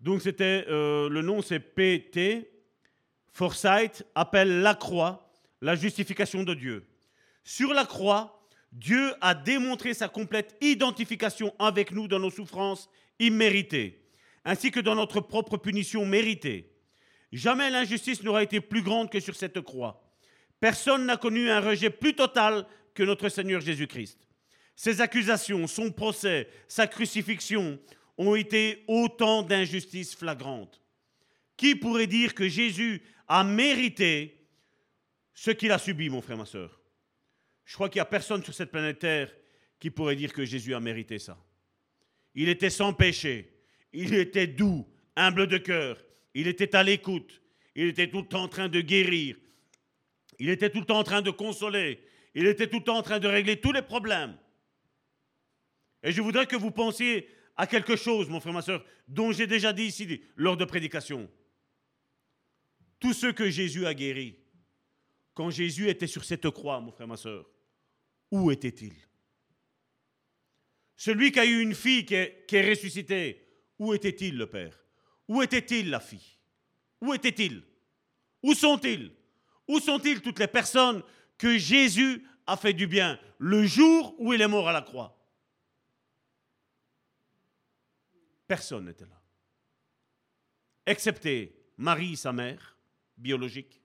[0.00, 2.48] donc c'était euh, le nom c'est PT.
[3.32, 5.30] Forsyth appelle la croix
[5.60, 6.86] la justification de Dieu.
[7.44, 12.88] Sur la croix, Dieu a démontré sa complète identification avec nous dans nos souffrances
[13.18, 14.02] imméritées,
[14.44, 16.72] ainsi que dans notre propre punition méritée.
[17.32, 20.02] Jamais l'injustice n'aura été plus grande que sur cette croix.
[20.60, 24.18] Personne n'a connu un rejet plus total que notre Seigneur Jésus-Christ.
[24.76, 27.78] Ses accusations, son procès, sa crucifixion
[28.20, 30.82] ont été autant d'injustices flagrantes.
[31.56, 34.46] Qui pourrait dire que Jésus a mérité
[35.32, 36.82] ce qu'il a subi, mon frère, ma soeur
[37.64, 39.34] Je crois qu'il n'y a personne sur cette planète Terre
[39.78, 41.38] qui pourrait dire que Jésus a mérité ça.
[42.34, 43.64] Il était sans péché,
[43.94, 45.96] il était doux, humble de cœur,
[46.34, 47.40] il était à l'écoute,
[47.74, 49.36] il était tout le temps en train de guérir,
[50.38, 52.04] il était tout le temps en train de consoler,
[52.34, 54.36] il était tout le temps en train de régler tous les problèmes.
[56.02, 57.26] Et je voudrais que vous pensiez
[57.60, 61.30] à quelque chose, mon frère, ma soeur, dont j'ai déjà dit ici lors de prédication.
[62.98, 64.38] Tous ceux que Jésus a guéris,
[65.34, 67.44] quand Jésus était sur cette croix, mon frère, ma soeur,
[68.30, 68.94] où était-il?
[70.96, 73.46] Celui qui a eu une fille qui est, ressuscitée,
[73.78, 74.82] où était-il le Père?
[75.28, 76.38] Où était-il la fille?
[77.02, 77.62] Où était-il?
[78.42, 79.12] Où sont-ils?
[79.68, 81.02] Où sont-ils toutes les personnes
[81.36, 85.19] que Jésus a fait du bien le jour où il est mort à la croix?
[88.50, 89.22] Personne n'était là.
[90.84, 92.76] Excepté Marie, sa mère,
[93.16, 93.80] biologique,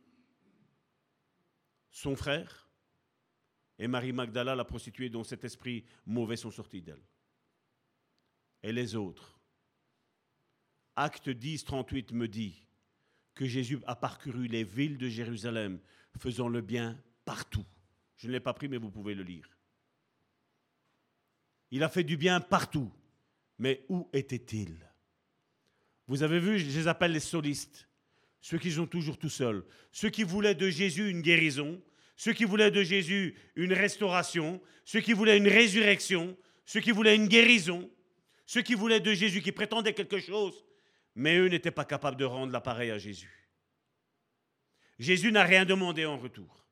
[1.91, 2.67] son frère,
[3.77, 7.05] et Marie Magdala, la prostituée dont cet esprit mauvais sont sortis d'elle.
[8.63, 9.39] Et les autres.
[10.95, 12.67] Acte 10, 38 me dit
[13.35, 15.79] que Jésus a parcouru les villes de Jérusalem,
[16.17, 17.67] faisant le bien partout.
[18.15, 19.47] Je ne l'ai pas pris, mais vous pouvez le lire.
[21.69, 22.91] Il a fait du bien partout.
[23.57, 24.77] Mais où était-il
[26.07, 27.87] Vous avez vu, je les appelle les solistes,
[28.41, 31.81] ceux qui sont toujours tout seuls, ceux qui voulaient de Jésus une guérison,
[32.15, 37.15] ceux qui voulaient de Jésus une restauration, ceux qui voulaient une résurrection, ceux qui voulaient
[37.15, 37.89] une guérison,
[38.45, 40.65] ceux qui voulaient de Jésus, qui prétendaient quelque chose,
[41.15, 43.49] mais eux n'étaient pas capables de rendre l'appareil à Jésus.
[44.99, 46.65] Jésus n'a rien demandé en retour.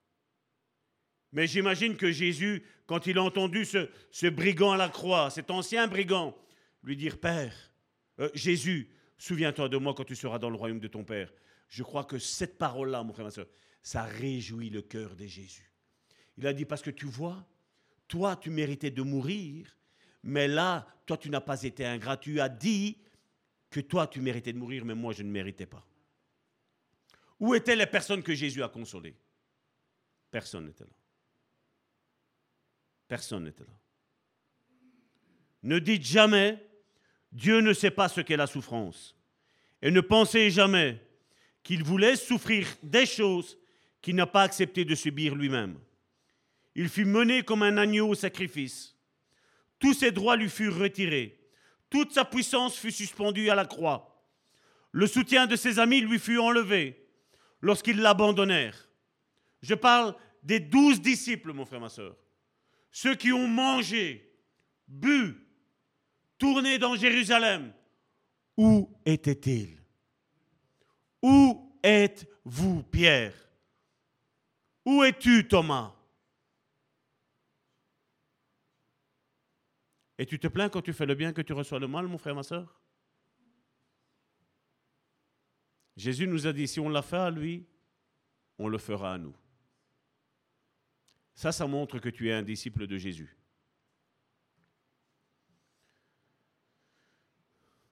[1.32, 5.50] Mais j'imagine que Jésus, quand il a entendu ce, ce, brigand à la croix, cet
[5.50, 6.38] ancien brigand,
[6.84, 7.56] lui dire, Père,
[8.20, 11.34] euh, Jésus, souviens-toi de moi quand tu seras dans le royaume de ton Père.
[11.70, 13.48] Je crois que cette parole-là, mon frère, ma soeur,
[13.82, 15.72] ça réjouit le cœur de Jésus.
[16.38, 17.48] Il a dit, parce que tu vois,
[18.08, 19.78] toi, tu méritais de mourir,
[20.24, 22.18] mais là, toi, tu n'as pas été ingrat.
[22.18, 22.98] Tu as dit
[23.70, 25.86] que toi, tu méritais de mourir, mais moi, je ne méritais pas.
[27.40, 29.16] Où étaient les personnes que Jésus a consolées?
[30.32, 30.96] Personne n'était là.
[33.08, 33.80] Personne n'était là.
[35.64, 36.64] Ne dites jamais,
[37.34, 39.16] Dieu ne sait pas ce qu'est la souffrance.
[39.82, 41.02] Et ne pensez jamais
[41.64, 43.58] qu'il vous laisse souffrir des choses
[44.02, 45.78] qu'il n'a pas accepté de subir lui-même.
[46.76, 48.96] Il fut mené comme un agneau au sacrifice.
[49.80, 51.40] Tous ses droits lui furent retirés.
[51.90, 54.24] Toute sa puissance fut suspendue à la croix.
[54.92, 57.08] Le soutien de ses amis lui fut enlevé
[57.62, 58.90] lorsqu'ils l'abandonnèrent.
[59.62, 62.16] Je parle des douze disciples, mon frère, ma soeur.
[62.92, 64.32] Ceux qui ont mangé,
[64.88, 65.43] bu,
[66.44, 67.72] tourné dans Jérusalem.
[68.58, 69.80] Où étaient-ils
[71.22, 73.34] Où êtes-vous, Pierre?
[74.86, 75.96] Où es-tu, Thomas?
[80.18, 82.18] Et tu te plains quand tu fais le bien que tu reçois le mal, mon
[82.18, 82.78] frère, ma soeur
[85.96, 87.66] Jésus nous a dit, si on l'a fait à lui,
[88.58, 89.36] on le fera à nous.
[91.36, 93.38] Ça, ça montre que tu es un disciple de Jésus.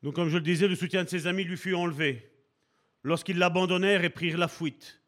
[0.04, 2.32] Donc, comme je le disais, le soutien de ses amis lui fut enlevé
[3.04, 5.02] lorsqu'ils l'abandonnèrent et prirent la fuite,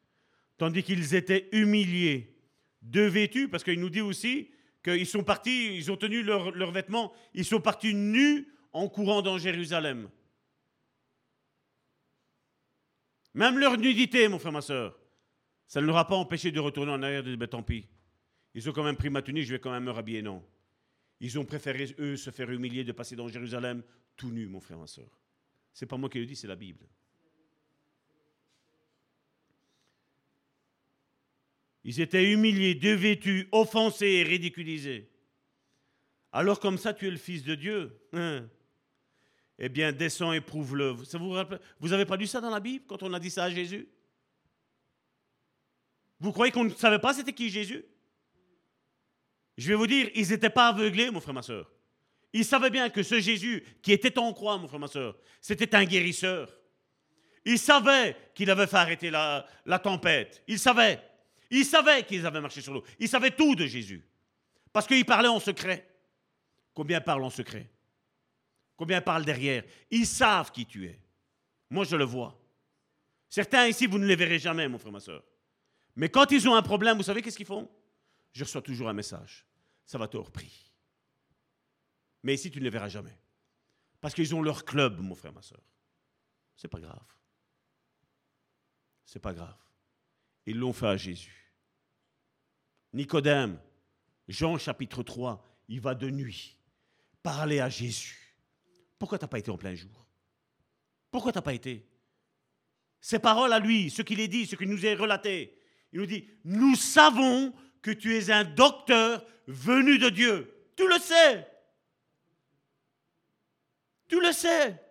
[0.57, 2.35] tandis qu'ils étaient humiliés,
[2.81, 4.49] vêtus, parce qu'il nous dit aussi
[4.83, 9.37] qu'ils sont partis, ils ont tenu leurs vêtements, ils sont partis nus en courant dans
[9.37, 10.09] Jérusalem.
[13.33, 14.99] Même leur nudité, mon frère, ma soeur,
[15.67, 17.87] ça ne leur a pas empêché de retourner en arrière de dire, tant pis.
[18.53, 20.21] Ils ont quand même pris ma tunique, je vais quand même me rhabiller.
[20.21, 20.43] Non.
[21.24, 23.82] Ils ont préféré, eux, se faire humilier de passer dans Jérusalem
[24.17, 25.07] tout nus, mon frère, ma soeur.
[25.71, 26.86] C'est pas moi qui le dis, c'est la Bible.
[31.86, 35.09] Ils étaient humiliés, dévêtus, offensés et ridiculisés.
[36.34, 37.97] Alors comme ça, tu es le Fils de Dieu.
[38.11, 38.45] Hein?
[39.59, 40.89] Eh bien, descends, éprouve-le.
[41.80, 43.88] Vous n'avez pas lu ça dans la Bible quand on a dit ça à Jésus?
[46.19, 47.86] Vous croyez qu'on ne savait pas c'était qui Jésus?
[49.58, 51.72] Je vais vous dire, ils n'étaient pas aveuglés, mon frère, ma soeur.
[52.34, 55.76] Ils savaient bien que ce Jésus qui était en croix, mon frère, ma soeur, c'était
[55.76, 56.49] un guérisseur.
[57.45, 59.45] Ils savaient qu'il avait fait arrêter la,
[59.84, 60.43] tempête.
[60.47, 60.99] Ils savaient.
[61.51, 62.84] Ils savaient qu'ils avaient marché sur l'eau.
[62.99, 64.04] Ils savaient tout de Jésus.
[64.72, 65.88] Parce qu'il parlait en secret.
[66.74, 67.70] Combien parlent en secret?
[68.76, 69.64] Combien parlent derrière?
[69.91, 70.99] Ils savent qui tu es.
[71.70, 72.39] Moi, je le vois.
[73.30, 75.24] Certains ici, vous ne les verrez jamais, mon frère, ma soeur.
[75.95, 77.70] Mais quand ils ont un problème, vous savez qu'est-ce qu'ils font?
[78.34, 79.45] Je reçois toujours un message.
[79.86, 80.71] Ça va te repris.
[82.23, 83.17] Mais ici, tu ne les verras jamais.
[84.01, 85.61] Parce qu'ils ont leur club, mon frère, ma soeur.
[86.55, 87.05] C'est pas grave.
[89.05, 89.57] C'est pas grave.
[90.45, 91.53] Ils l'ont fait à Jésus.
[92.93, 93.59] Nicodème,
[94.27, 96.57] Jean chapitre 3, il va de nuit
[97.21, 98.38] parler à Jésus.
[98.99, 100.07] Pourquoi tu n'as pas été en plein jour?
[101.09, 101.88] Pourquoi tu n'as pas été?
[102.99, 105.57] Ces paroles à lui, ce qu'il est dit, ce qu'il nous est relaté,
[105.91, 107.53] il nous dit, nous savons
[107.84, 110.51] que tu es un docteur venu de Dieu.
[110.75, 111.47] Tu le sais.
[114.07, 114.81] Tu le sais.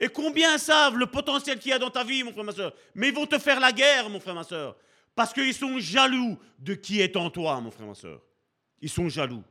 [0.00, 2.74] Et combien savent le potentiel qu'il y a dans ta vie, mon frère, ma soeur?
[2.94, 4.76] Mais ils vont te faire la guerre, mon frère, ma soeur.
[5.14, 8.20] Parce qu'ils sont jaloux de qui est en toi, mon frère, ma soeur.
[8.80, 9.42] Ils sont jaloux.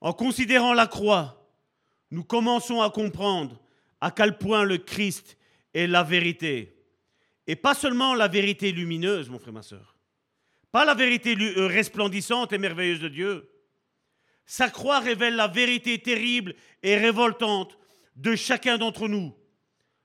[0.00, 1.50] En considérant la croix,
[2.10, 3.60] nous commençons à comprendre
[4.00, 5.36] à quel point le Christ
[5.74, 6.77] est la vérité.
[7.48, 9.96] Et pas seulement la vérité lumineuse, mon frère, ma soeur.
[10.70, 13.50] Pas la vérité euh, resplendissante et merveilleuse de Dieu,
[14.44, 17.78] sa croix révèle la vérité terrible et révoltante
[18.16, 19.34] de chacun d'entre nous.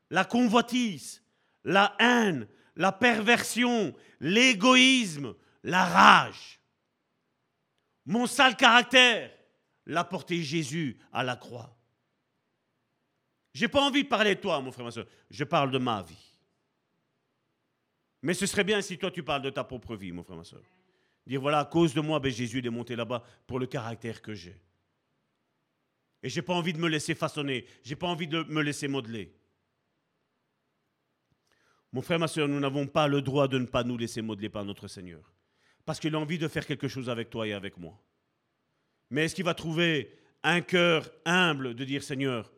[0.09, 1.21] La convoitise,
[1.65, 6.59] la haine, la perversion, l'égoïsme, la rage.
[8.05, 9.31] Mon sale caractère
[9.85, 11.77] l'a porté Jésus à la croix.
[13.53, 15.07] J'ai pas envie de parler de toi, mon frère, ma soeur.
[15.29, 16.32] Je parle de ma vie.
[18.23, 20.45] Mais ce serait bien si toi tu parles de ta propre vie, mon frère, ma
[20.45, 20.63] soeur.
[21.27, 24.33] Dire voilà, à cause de moi, ben, Jésus est monté là-bas pour le caractère que
[24.33, 24.55] j'ai.
[26.23, 27.65] Et je n'ai pas envie de me laisser façonner.
[27.83, 29.35] Je n'ai pas envie de me laisser modeler.
[31.91, 34.49] Mon frère, ma soeur, nous n'avons pas le droit de ne pas nous laisser modeler
[34.49, 35.33] par notre Seigneur.
[35.85, 38.01] Parce qu'il a envie de faire quelque chose avec toi et avec moi.
[39.09, 42.53] Mais est-ce qu'il va trouver un cœur humble de dire Seigneur,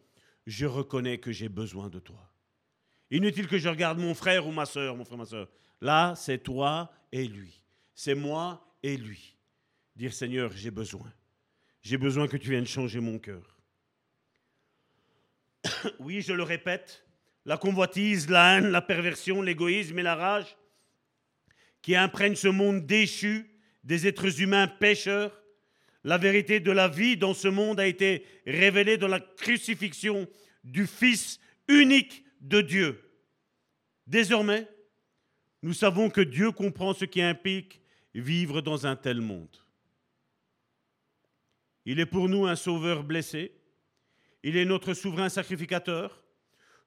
[0.46, 2.35] je reconnais que j'ai besoin de toi?
[3.12, 5.50] Inutile que je regarde mon frère ou ma soeur, mon frère, ma soeur.
[5.82, 7.62] Là, c'est toi et lui
[7.96, 9.36] c'est moi et lui.
[9.96, 11.12] Dire Seigneur, j'ai besoin.
[11.82, 13.58] J'ai besoin que tu viennes changer mon cœur.
[16.00, 17.06] oui, je le répète,
[17.46, 20.58] la convoitise, la haine, la perversion, l'égoïsme et la rage
[21.82, 23.50] qui imprègnent ce monde déchu
[23.84, 25.42] des êtres humains pécheurs.
[26.04, 30.28] La vérité de la vie dans ce monde a été révélée dans la crucifixion
[30.64, 33.02] du Fils unique de Dieu.
[34.08, 34.68] Désormais,
[35.62, 37.82] nous savons que Dieu comprend ce qui implique
[38.14, 39.58] vivre dans un tel monde.
[41.86, 43.52] Il est pour nous un sauveur blessé.
[44.44, 46.24] Il est notre souverain sacrificateur,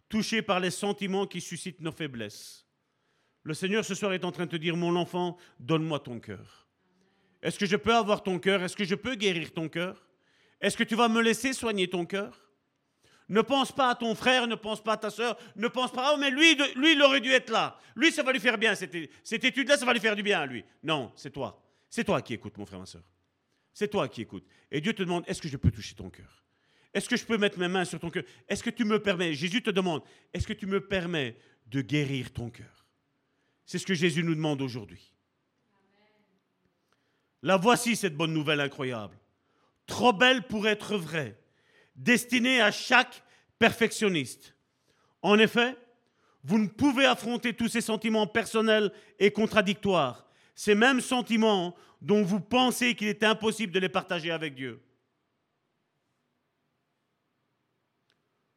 [0.08, 2.66] touché par les sentiments qui suscitent nos faiblesses.
[3.42, 6.68] Le Seigneur ce soir est en train de te dire, mon enfant, donne-moi ton cœur.
[7.42, 8.62] Est-ce que je peux avoir ton cœur?
[8.62, 10.08] Est-ce que je peux guérir ton cœur?
[10.60, 12.47] Est-ce que tu vas me laisser soigner ton cœur?
[13.28, 16.12] Ne pense pas à ton frère, ne pense pas à ta soeur, ne pense pas,
[16.14, 16.56] oh mais lui,
[16.92, 17.78] il aurait dû être là.
[17.94, 18.94] Lui, ça va lui faire bien, cette,
[19.44, 20.64] étude-là, ça va lui faire du bien lui.
[20.82, 21.62] Non, c'est toi.
[21.90, 23.02] C'est toi qui écoutes, mon frère, ma soeur.
[23.72, 24.46] C'est toi qui écoutes.
[24.70, 26.44] Et Dieu te demande, est-ce que je peux toucher ton cœur?
[26.94, 28.24] Est-ce que je peux mettre mes mains sur ton cœur?
[28.48, 30.02] Est-ce que tu me permets Jésus te demande,
[30.32, 32.86] est-ce que tu me permets de guérir ton cœur?
[33.66, 35.12] C'est ce que Jésus nous demande aujourd'hui.
[37.42, 39.18] La voici cette bonne nouvelle incroyable.
[39.86, 41.38] Trop belle pour être vraie
[41.98, 43.22] destiné à chaque
[43.58, 44.56] perfectionniste.
[45.20, 45.76] En effet,
[46.44, 52.40] vous ne pouvez affronter tous ces sentiments personnels et contradictoires, ces mêmes sentiments dont vous
[52.40, 54.80] pensez qu'il est impossible de les partager avec Dieu.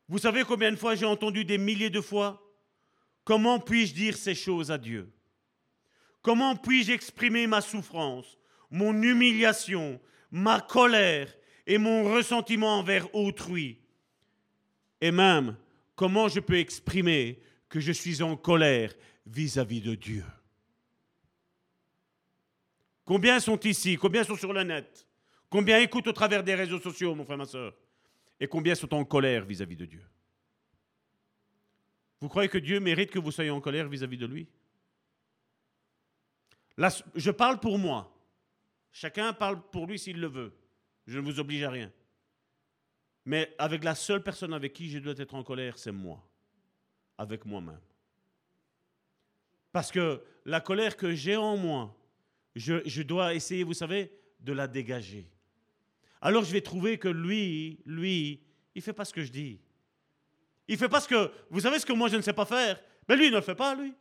[0.07, 2.47] Vous savez combien de fois j'ai entendu des milliers de fois
[3.23, 5.11] Comment puis-je dire ces choses à Dieu?
[6.21, 8.37] Comment puis-je exprimer ma souffrance,
[8.69, 11.33] mon humiliation, ma colère
[11.72, 13.80] et mon ressentiment envers autrui.
[14.99, 15.55] Et même,
[15.95, 18.93] comment je peux exprimer que je suis en colère
[19.26, 20.26] vis-à-vis de Dieu?
[23.05, 25.07] Combien sont ici Combien sont sur le net?
[25.49, 27.74] Combien écoutent au travers des réseaux sociaux, mon frère, ma soeur
[28.38, 30.03] Et combien sont en colère vis-à-vis de Dieu?
[32.19, 34.45] Vous croyez que Dieu mérite que vous soyez en colère vis-à-vis de lui?
[37.15, 38.13] Je parle pour moi.
[38.91, 40.53] Chacun parle pour lui s'il le veut.
[41.12, 41.91] Je ne vous oblige à rien.
[43.26, 46.26] Mais avec la seule personne avec qui je dois être en colère, c'est moi,
[47.18, 47.82] avec moi-même.
[49.74, 51.93] Parce que la colère que j'ai en moi,
[52.55, 54.09] je, dois essayer, vous savez,
[54.39, 55.30] de la dégager.
[56.22, 58.41] Alors je vais trouver que lui, lui,
[58.74, 59.59] il fait pas ce que je dis.
[60.70, 61.30] Il fait pas ce que...
[61.49, 62.82] Vous savez ce que moi je ne sais pas faire?
[63.09, 63.93] Mais lui, il ne le fait pas, lui.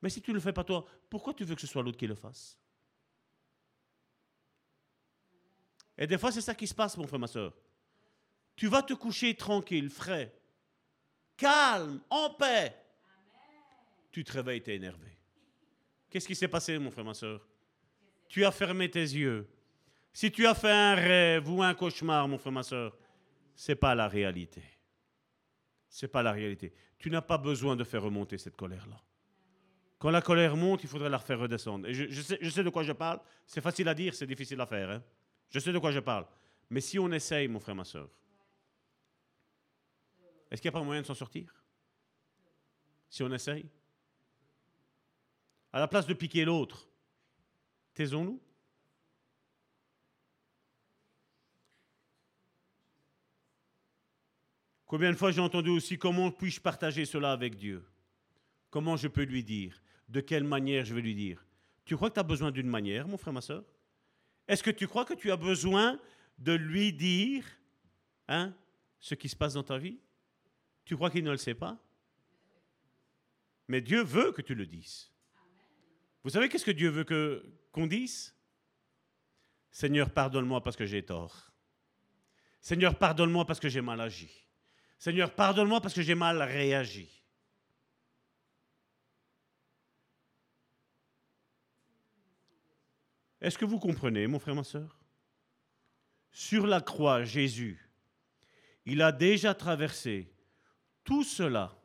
[0.00, 1.98] Mais si tu ne le fais pas toi, pourquoi tu veux que ce soit l'autre
[1.98, 2.58] qui le fasse?
[5.98, 7.52] Et des fois, c'est ça qui se passe, mon frère, ma soeur.
[8.54, 10.32] Tu vas te coucher tranquille, frais,
[11.36, 12.74] calme, en paix.
[14.12, 15.18] Tu te réveilles, tu es énervé.
[16.08, 17.46] Qu'est-ce qui s'est passé, mon frère, ma soeur?
[18.28, 19.48] Tu as fermé tes yeux.
[20.12, 22.96] Si tu as fait un rêve ou un cauchemar, mon frère, ma soeur,
[23.54, 24.62] c'est pas la réalité.
[25.88, 26.72] C'est pas la réalité.
[26.98, 29.00] Tu n'as pas besoin de faire remonter cette colère-là.
[29.98, 31.88] Quand la colère monte, il faudrait la faire redescendre.
[31.88, 33.20] Et je, sais, de quoi je parle.
[33.46, 34.90] C'est facile à dire, c'est difficile à faire.
[34.90, 35.02] Hein?
[35.50, 36.26] Je sais de quoi je parle.
[36.70, 38.08] Mais si on essaye, mon frère, ma soeur,
[40.50, 41.54] est-ce qu'il n'y a pas moyen de s'en sortir?
[43.08, 43.66] Si on essaye?
[45.72, 46.88] À la place de piquer l'autre,
[47.94, 48.40] taisons-nous?
[54.86, 57.84] Combien de fois j'ai entendu aussi comment puis-je partager cela avec Dieu?
[58.70, 59.82] Comment je peux lui dire?
[60.08, 61.44] De quelle manière je vais lui dire?
[61.84, 63.64] Tu crois que tu as besoin d'une manière, mon frère, ma soeur
[64.48, 66.00] est-ce que tu crois que tu as besoin
[66.38, 67.44] de lui dire
[68.28, 68.54] hein,
[68.98, 70.00] ce qui se passe dans ta vie?
[70.84, 71.78] Tu crois qu'il ne le sait pas?
[73.68, 75.12] Mais Dieu veut que tu le dises.
[76.24, 77.04] Vous savez qu'est-ce que Dieu veut
[77.70, 78.34] qu'on dise?
[79.70, 81.52] Seigneur, pardonne-moi parce que j'ai tort.
[82.60, 84.30] Seigneur, pardonne-moi parce que j'ai mal agi.
[84.98, 87.17] Seigneur, pardonne-moi parce que j'ai mal réagi.
[93.40, 94.98] Est-ce que vous comprenez, mon frère, ma soeur
[96.30, 97.88] Sur la croix, Jésus,
[98.84, 100.32] il a déjà traversé
[101.04, 101.76] tout cela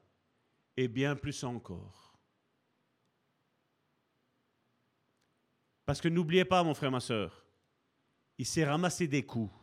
[0.77, 2.17] et bien plus encore.
[5.85, 7.45] Parce que n'oubliez pas, mon frère, ma soeur,
[8.37, 9.53] il s'est ramassé des coups.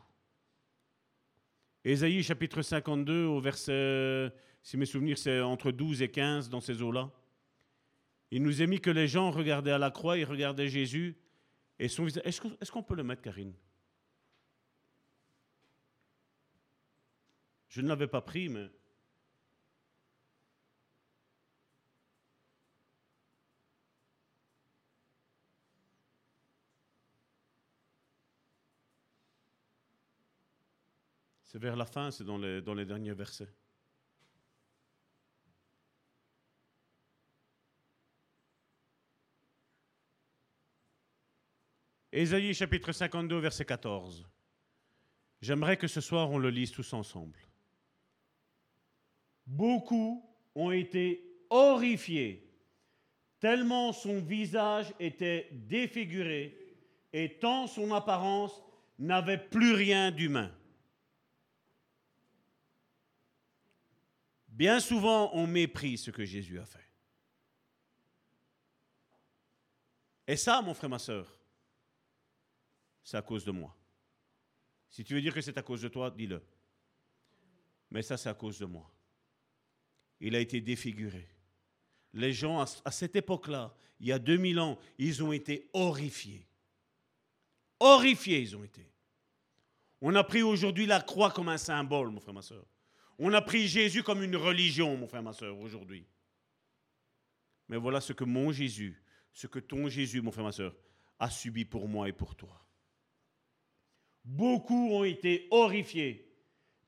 [1.82, 4.32] Ésaïe chapitre 52 au verset,
[4.62, 7.10] si mes souvenirs c'est entre 12 et 15 dans ces eaux-là.
[8.30, 11.16] Il nous a mis que les gens regardaient à la croix, ils regardaient Jésus,
[11.80, 12.22] et son visage.
[12.26, 13.54] Est-ce qu'on peut le mettre, Karine?
[17.68, 18.70] Je ne l'avais pas pris, mais.
[31.44, 33.48] C'est vers la fin, c'est dans les, dans les derniers versets.
[42.12, 44.26] Ésaïe chapitre 52, verset 14.
[45.40, 47.38] J'aimerais que ce soir on le lise tous ensemble.
[49.46, 52.48] Beaucoup ont été horrifiés,
[53.38, 56.56] tellement son visage était défiguré
[57.12, 58.60] et tant son apparence
[58.98, 60.52] n'avait plus rien d'humain.
[64.48, 66.86] Bien souvent, on méprise ce que Jésus a fait.
[70.26, 71.39] Et ça, mon frère, ma soeur,
[73.02, 73.76] c'est à cause de moi.
[74.88, 76.42] Si tu veux dire que c'est à cause de toi, dis-le.
[77.90, 78.90] Mais ça, c'est à cause de moi.
[80.20, 81.28] Il a été défiguré.
[82.12, 86.46] Les gens, à cette époque-là, il y a 2000 ans, ils ont été horrifiés.
[87.78, 88.90] Horrifiés, ils ont été.
[90.00, 92.66] On a pris aujourd'hui la croix comme un symbole, mon frère, ma soeur.
[93.18, 96.06] On a pris Jésus comme une religion, mon frère, ma soeur, aujourd'hui.
[97.68, 99.00] Mais voilà ce que mon Jésus,
[99.32, 100.74] ce que ton Jésus, mon frère, ma soeur,
[101.18, 102.66] a subi pour moi et pour toi.
[104.24, 106.30] Beaucoup ont été horrifiés,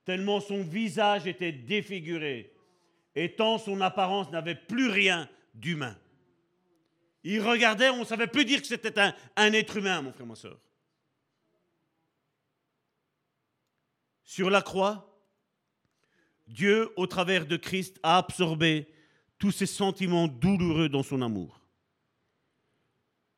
[0.04, 2.52] tellement son visage était défiguré,
[3.14, 5.96] et tant son apparence n'avait plus rien d'humain.
[7.24, 10.26] Il regardait, on ne savait plus dire que c'était un, un, être humain, mon frère,
[10.26, 10.58] ma soeur.
[14.24, 15.12] Sur la croix,
[16.48, 18.88] Dieu, au travers de Christ, a absorbé
[19.38, 21.60] tous ces sentiments douloureux dans son amour.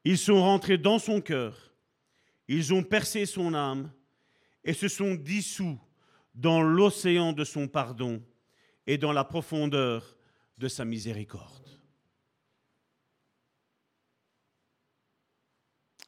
[0.05, 1.74] Ils sont rentrés dans son cœur,
[2.49, 3.93] ils ont percé son âme
[4.63, 5.81] et se sont dissous
[6.35, 8.23] dans l'océan de son pardon
[8.87, 10.19] et dans la profondeur
[10.59, 11.65] de sa miséricorde.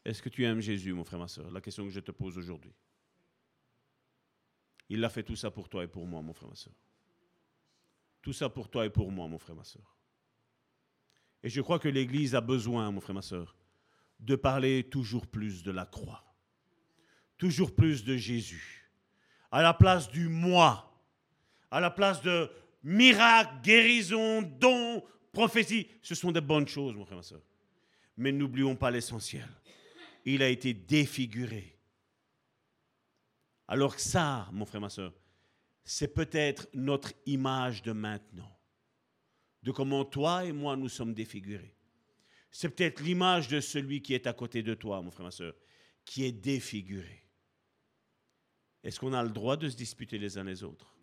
[0.04, 2.38] Est-ce que tu aimes Jésus, mon frère, ma soeur La question que je te pose
[2.38, 2.72] aujourd'hui.
[4.88, 6.74] Il a fait tout ça pour toi et pour moi, mon frère, ma soeur.
[8.22, 9.96] Tout ça pour toi et pour moi, mon frère, ma soeur.
[11.42, 13.56] Et je crois que l'Église a besoin, mon frère, ma soeur,
[14.20, 16.24] de parler toujours plus de la croix,
[17.38, 18.90] toujours plus de Jésus,
[19.50, 20.92] à la place du moi,
[21.70, 22.50] à la place de
[22.82, 25.88] miracles, guérison, dons, prophétie.
[26.02, 27.42] Ce sont des bonnes choses, mon frère, ma soeur.
[28.16, 29.48] Mais n'oublions pas l'essentiel.
[30.24, 31.76] Il a été défiguré.
[33.68, 35.12] Alors que ça, mon frère, ma soeur,
[35.84, 38.58] c'est peut-être notre image de maintenant,
[39.62, 41.74] de comment toi et moi nous sommes défigurés.
[42.50, 45.54] C'est peut-être l'image de celui qui est à côté de toi, mon frère, ma soeur,
[46.04, 47.25] qui est défiguré.
[48.86, 50.94] Est-ce qu'on a le droit de se disputer les uns les autres?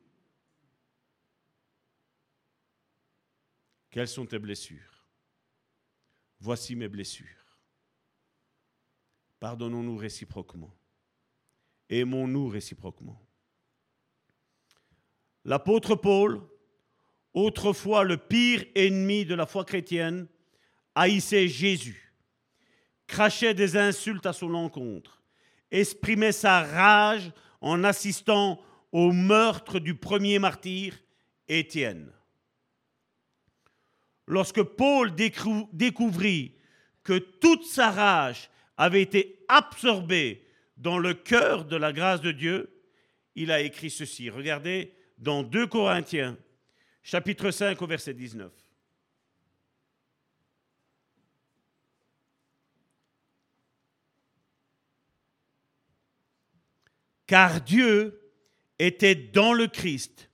[3.90, 5.06] Quelles sont tes blessures?
[6.40, 7.28] Voici mes blessures.
[9.42, 10.74] Pardonnons-nous réciproquement.
[11.90, 13.22] Aimons-nous réciproquement.
[15.44, 16.42] L'apôtre Paul,
[17.34, 20.30] autrefois le pire ennemi de la foi chrétienne,
[20.96, 22.16] haïssait Jésus,
[23.08, 25.22] crachait des insultes à son encontre,
[25.70, 27.34] exprimait sa rage
[27.64, 28.62] en assistant
[28.92, 30.94] au meurtre du premier martyr,
[31.48, 32.12] Étienne.
[34.28, 36.56] Lorsque Paul découvrit
[37.04, 40.46] que toute sa rage avait été absorbée
[40.78, 42.82] dans le cœur de la grâce de Dieu,
[43.36, 44.30] il a écrit ceci.
[44.30, 46.38] Regardez dans 2 Corinthiens,
[47.02, 48.52] chapitre 5 au verset 19.
[57.28, 58.20] Car Dieu
[58.80, 60.30] était dans le Christ,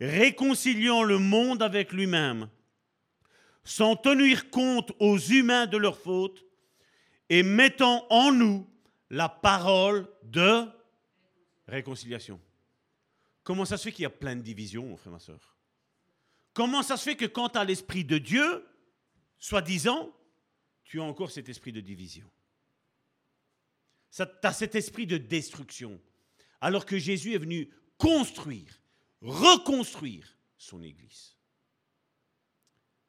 [0.00, 2.48] réconciliant le monde avec lui-même,
[3.64, 6.44] sans tenir compte aux humains de leurs fautes,
[7.28, 8.68] et mettant en nous
[9.10, 10.66] la parole de
[11.66, 12.40] réconciliation.
[13.42, 15.56] Comment ça se fait qu'il y a plein de divisions, mon frère, ma soeur
[16.54, 18.66] Comment ça se fait que quand as l'esprit de Dieu,
[19.38, 20.14] soi-disant,
[20.84, 22.30] tu as encore cet esprit de division?
[24.14, 25.98] Tu as cet esprit de destruction.
[26.62, 27.68] Alors que Jésus est venu
[27.98, 28.80] construire,
[29.20, 31.36] reconstruire son Église.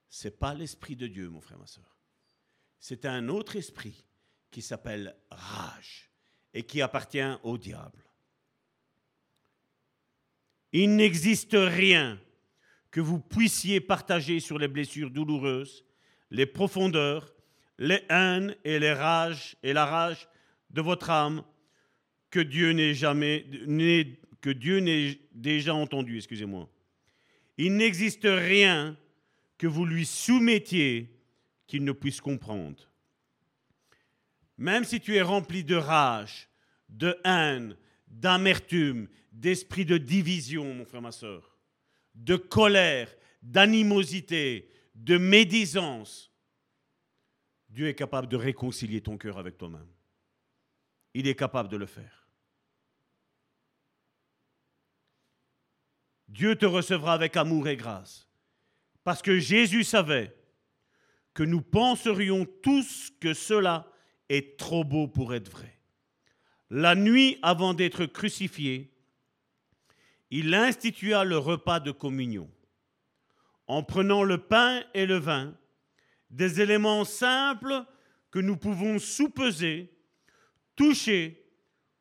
[0.09, 1.95] Ce n'est pas l'esprit de Dieu, mon frère, ma soeur.
[2.79, 4.05] C'est un autre esprit
[4.49, 6.09] qui s'appelle rage
[6.53, 8.03] et qui appartient au diable.
[10.71, 12.19] Il n'existe rien
[12.89, 15.85] que vous puissiez partager sur les blessures douloureuses,
[16.31, 17.35] les profondeurs,
[17.77, 20.27] les haines et les rages et la rage
[20.71, 21.43] de votre âme
[22.33, 23.45] que Dieu n'ait jamais
[24.41, 26.67] que Dieu n'ait déjà entendu, excusez-moi.
[27.59, 28.97] Il n'existe rien
[29.59, 31.15] que vous lui soumettiez
[31.67, 32.89] qu'il ne puisse comprendre.
[34.57, 36.49] Même si tu es rempli de rage,
[36.89, 37.77] de haine,
[38.07, 41.59] d'amertume, d'esprit de division, mon frère, ma soeur,
[42.15, 46.31] de colère, d'animosité, de médisance,
[47.69, 49.91] Dieu est capable de réconcilier ton cœur avec toi-même.
[51.13, 52.22] Il est capable de le faire.
[56.33, 58.27] Dieu te recevra avec amour et grâce.
[59.03, 60.35] Parce que Jésus savait
[61.35, 63.87] que nous penserions tous que cela
[64.29, 65.79] est trop beau pour être vrai.
[66.71, 68.91] La nuit avant d'être crucifié,
[70.31, 72.49] il institua le repas de communion.
[73.67, 75.55] En prenant le pain et le vin,
[76.31, 77.85] des éléments simples
[78.31, 79.93] que nous pouvons soupeser,
[80.75, 81.45] toucher,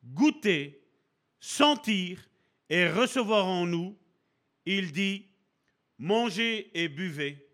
[0.03, 0.83] goûter,
[1.39, 2.27] sentir
[2.69, 3.95] et recevoir en nous,
[4.65, 5.27] il dit,
[5.97, 7.49] mangez et buvez,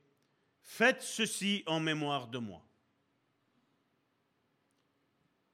[0.62, 2.66] faites ceci en mémoire de moi.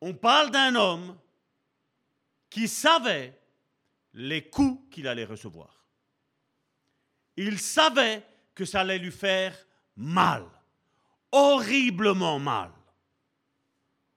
[0.01, 1.17] On parle d'un homme
[2.49, 3.39] qui savait
[4.13, 5.83] les coups qu'il allait recevoir.
[7.37, 8.23] Il savait
[8.53, 9.57] que ça allait lui faire
[9.95, 10.45] mal,
[11.31, 12.71] horriblement mal,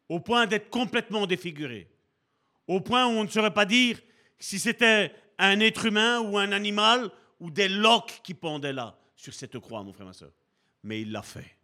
[0.08, 1.90] au point d'être complètement défiguré,
[2.66, 4.00] au point où on ne saurait pas dire
[4.38, 7.10] si c'était un être humain ou un animal
[7.40, 10.32] ou des loques qui pendaient là sur cette croix, mon frère, ma soeur.
[10.82, 11.56] Mais il l'a fait.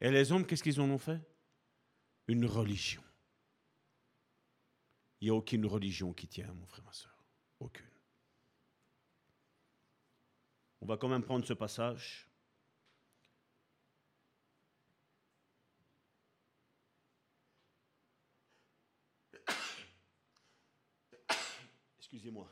[0.00, 1.20] Et les hommes, qu'est-ce qu'ils en ont fait?
[2.26, 3.02] Une religion.
[5.20, 7.16] Il n'y a aucune religion qui tient, mon frère, ma soeur.
[7.60, 7.86] Aucune.
[10.80, 12.28] On va quand même prendre ce passage.
[22.14, 22.48] Excusez-moi.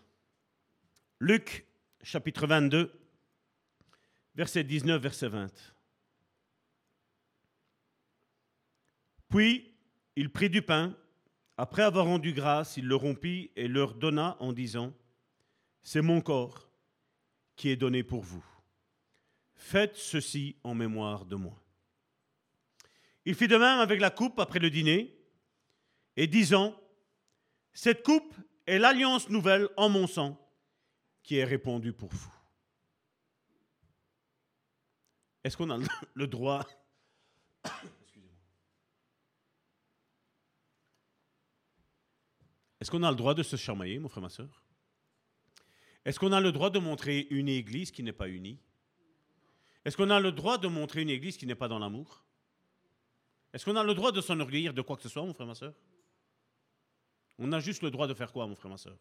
[1.20, 1.64] Luc
[2.02, 2.92] chapitre 22,
[4.34, 5.52] verset 19, verset 20.
[9.28, 9.72] Puis
[10.16, 10.96] il prit du pain
[11.56, 14.92] après avoir rendu grâce, il le rompit et leur donna en disant,
[15.84, 16.68] C'est mon corps
[17.54, 18.44] qui est donné pour vous.
[19.54, 21.62] Faites ceci en mémoire de moi.
[23.24, 25.16] Il fit de même avec la coupe après le dîner,
[26.16, 26.74] et disant,
[27.72, 28.34] Cette coupe
[28.66, 30.38] est l'alliance nouvelle en mon sang
[31.22, 32.32] qui est répandue pour vous.
[35.44, 35.78] Est-ce qu'on a
[36.14, 36.66] le droit?
[42.80, 44.64] Est-ce qu'on a le droit de se chamailler, mon frère, ma soeur
[46.04, 48.58] Est-ce qu'on a le droit de montrer une église qui n'est pas unie?
[49.84, 52.24] Est-ce qu'on a le droit de montrer une église qui n'est pas dans l'amour?
[53.52, 55.54] Est-ce qu'on a le droit de s'enorgueillir de quoi que ce soit, mon frère, ma
[55.54, 55.74] soeur
[57.38, 58.98] On a juste le droit de faire quoi, mon frère, ma soeur?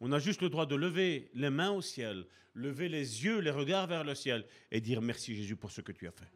[0.00, 3.50] On a juste le droit de lever les mains au ciel, lever les yeux, les
[3.50, 6.30] regards vers le ciel et dire merci Jésus pour ce que tu as fait.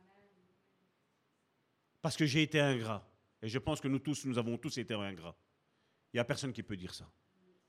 [2.01, 3.09] Parce que j'ai été ingrat.
[3.43, 5.37] Et je pense que nous tous, nous avons tous été ingrats.
[6.13, 7.11] Il n'y a personne qui peut dire ça.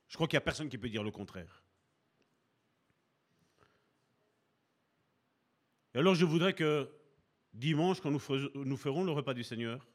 [0.08, 1.64] Je crois qu'il n'y a personne qui peut dire le contraire.
[5.94, 6.90] Et alors je voudrais que
[7.54, 9.86] dimanche, quand nous, ferons le repas du Seigneur,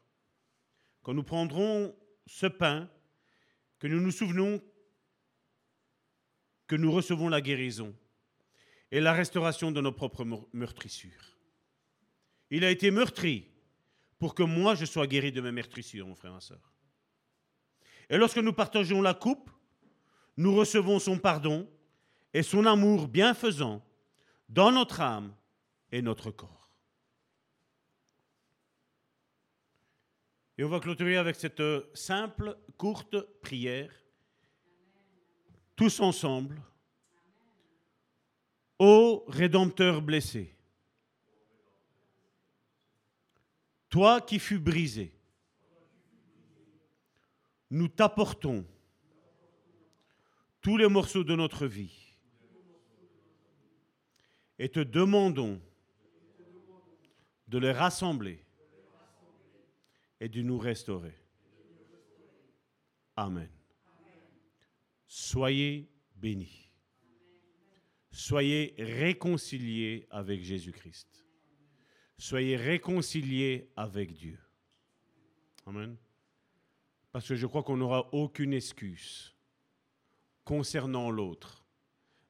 [1.01, 2.89] quand nous prendrons ce pain,
[3.79, 4.61] que nous nous souvenons
[6.67, 7.93] que nous recevons la guérison
[8.91, 11.37] et la restauration de nos propres meurtrissures.
[12.49, 13.49] Il a été meurtri
[14.19, 16.71] pour que moi je sois guéri de mes meurtrissures, mon frère et ma soeur.
[18.09, 19.49] Et lorsque nous partageons la coupe,
[20.37, 21.69] nous recevons son pardon
[22.33, 23.85] et son amour bienfaisant
[24.49, 25.35] dans notre âme
[25.91, 26.62] et notre corps.
[30.57, 31.63] Et on va clôturer avec cette
[31.95, 33.91] simple, courte prière,
[35.75, 36.61] tous ensemble.
[38.77, 40.55] Ô Rédempteur blessé,
[43.89, 45.13] toi qui fus brisé,
[47.69, 48.65] nous t'apportons
[50.61, 52.15] tous les morceaux de notre vie.
[54.59, 55.59] Et te demandons
[57.47, 58.42] de les rassembler
[60.23, 61.13] et de nous restaurer.
[63.17, 63.49] Amen.
[65.05, 66.71] Soyez bénis.
[68.09, 71.25] Soyez réconciliés avec Jésus-Christ.
[72.17, 74.39] Soyez réconciliés avec Dieu.
[75.65, 75.97] Amen.
[77.11, 79.35] Parce que je crois qu'on n'aura aucune excuse
[80.45, 81.65] concernant l'autre,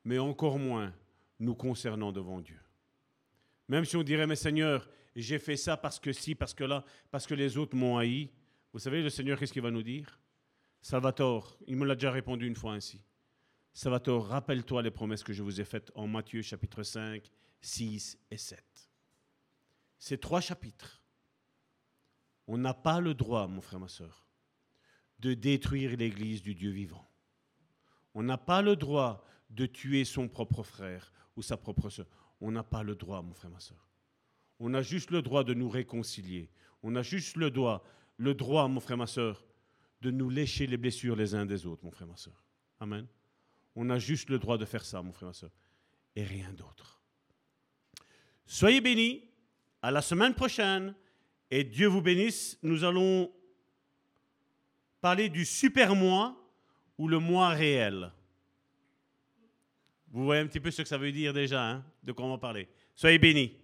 [0.03, 0.95] mais encore moins
[1.39, 2.59] nous concernant devant Dieu.
[3.67, 6.83] Même si on dirait, mais Seigneur, j'ai fait ça parce que si, parce que là,
[7.11, 8.29] parce que les autres m'ont haï.
[8.71, 10.19] Vous savez, le Seigneur, qu'est-ce qu'il va nous dire?
[10.81, 13.01] Salvatore, il me l'a déjà répondu une fois ainsi.
[13.71, 17.23] Salvatore, rappelle-toi les promesses que je vous ai faites en Matthieu chapitre 5,
[17.61, 18.63] 6 et 7.
[19.97, 21.01] Ces trois chapitres,
[22.47, 24.27] on n'a pas le droit, mon frère, ma soeur,
[25.19, 27.07] de détruire l'Église du Dieu vivant.
[28.13, 32.07] On n'a pas le droit de tuer son propre frère ou sa propre soeur.
[32.41, 33.92] On n'a pas le droit, mon frère, ma soeur.
[34.65, 36.49] On a juste le droit de nous réconcilier.
[36.83, 37.83] On a juste le droit,
[38.15, 39.43] le droit, mon frère, ma soeur,
[39.99, 42.41] de nous lécher les blessures les uns des autres, mon frère, ma soeur.
[42.79, 43.05] Amen.
[43.75, 45.51] On a juste le droit de faire ça, mon frère, ma soeur.
[46.15, 47.01] Et rien d'autre.
[48.45, 49.25] Soyez bénis.
[49.81, 50.95] À la semaine prochaine.
[51.51, 52.57] Et Dieu vous bénisse.
[52.63, 53.33] Nous allons
[55.01, 56.41] parler du super moi
[56.97, 58.13] ou le moi réel.
[60.09, 62.29] Vous voyez un petit peu ce que ça veut dire déjà, hein, de quoi on
[62.29, 62.69] va parler.
[62.95, 63.57] Soyez bénis.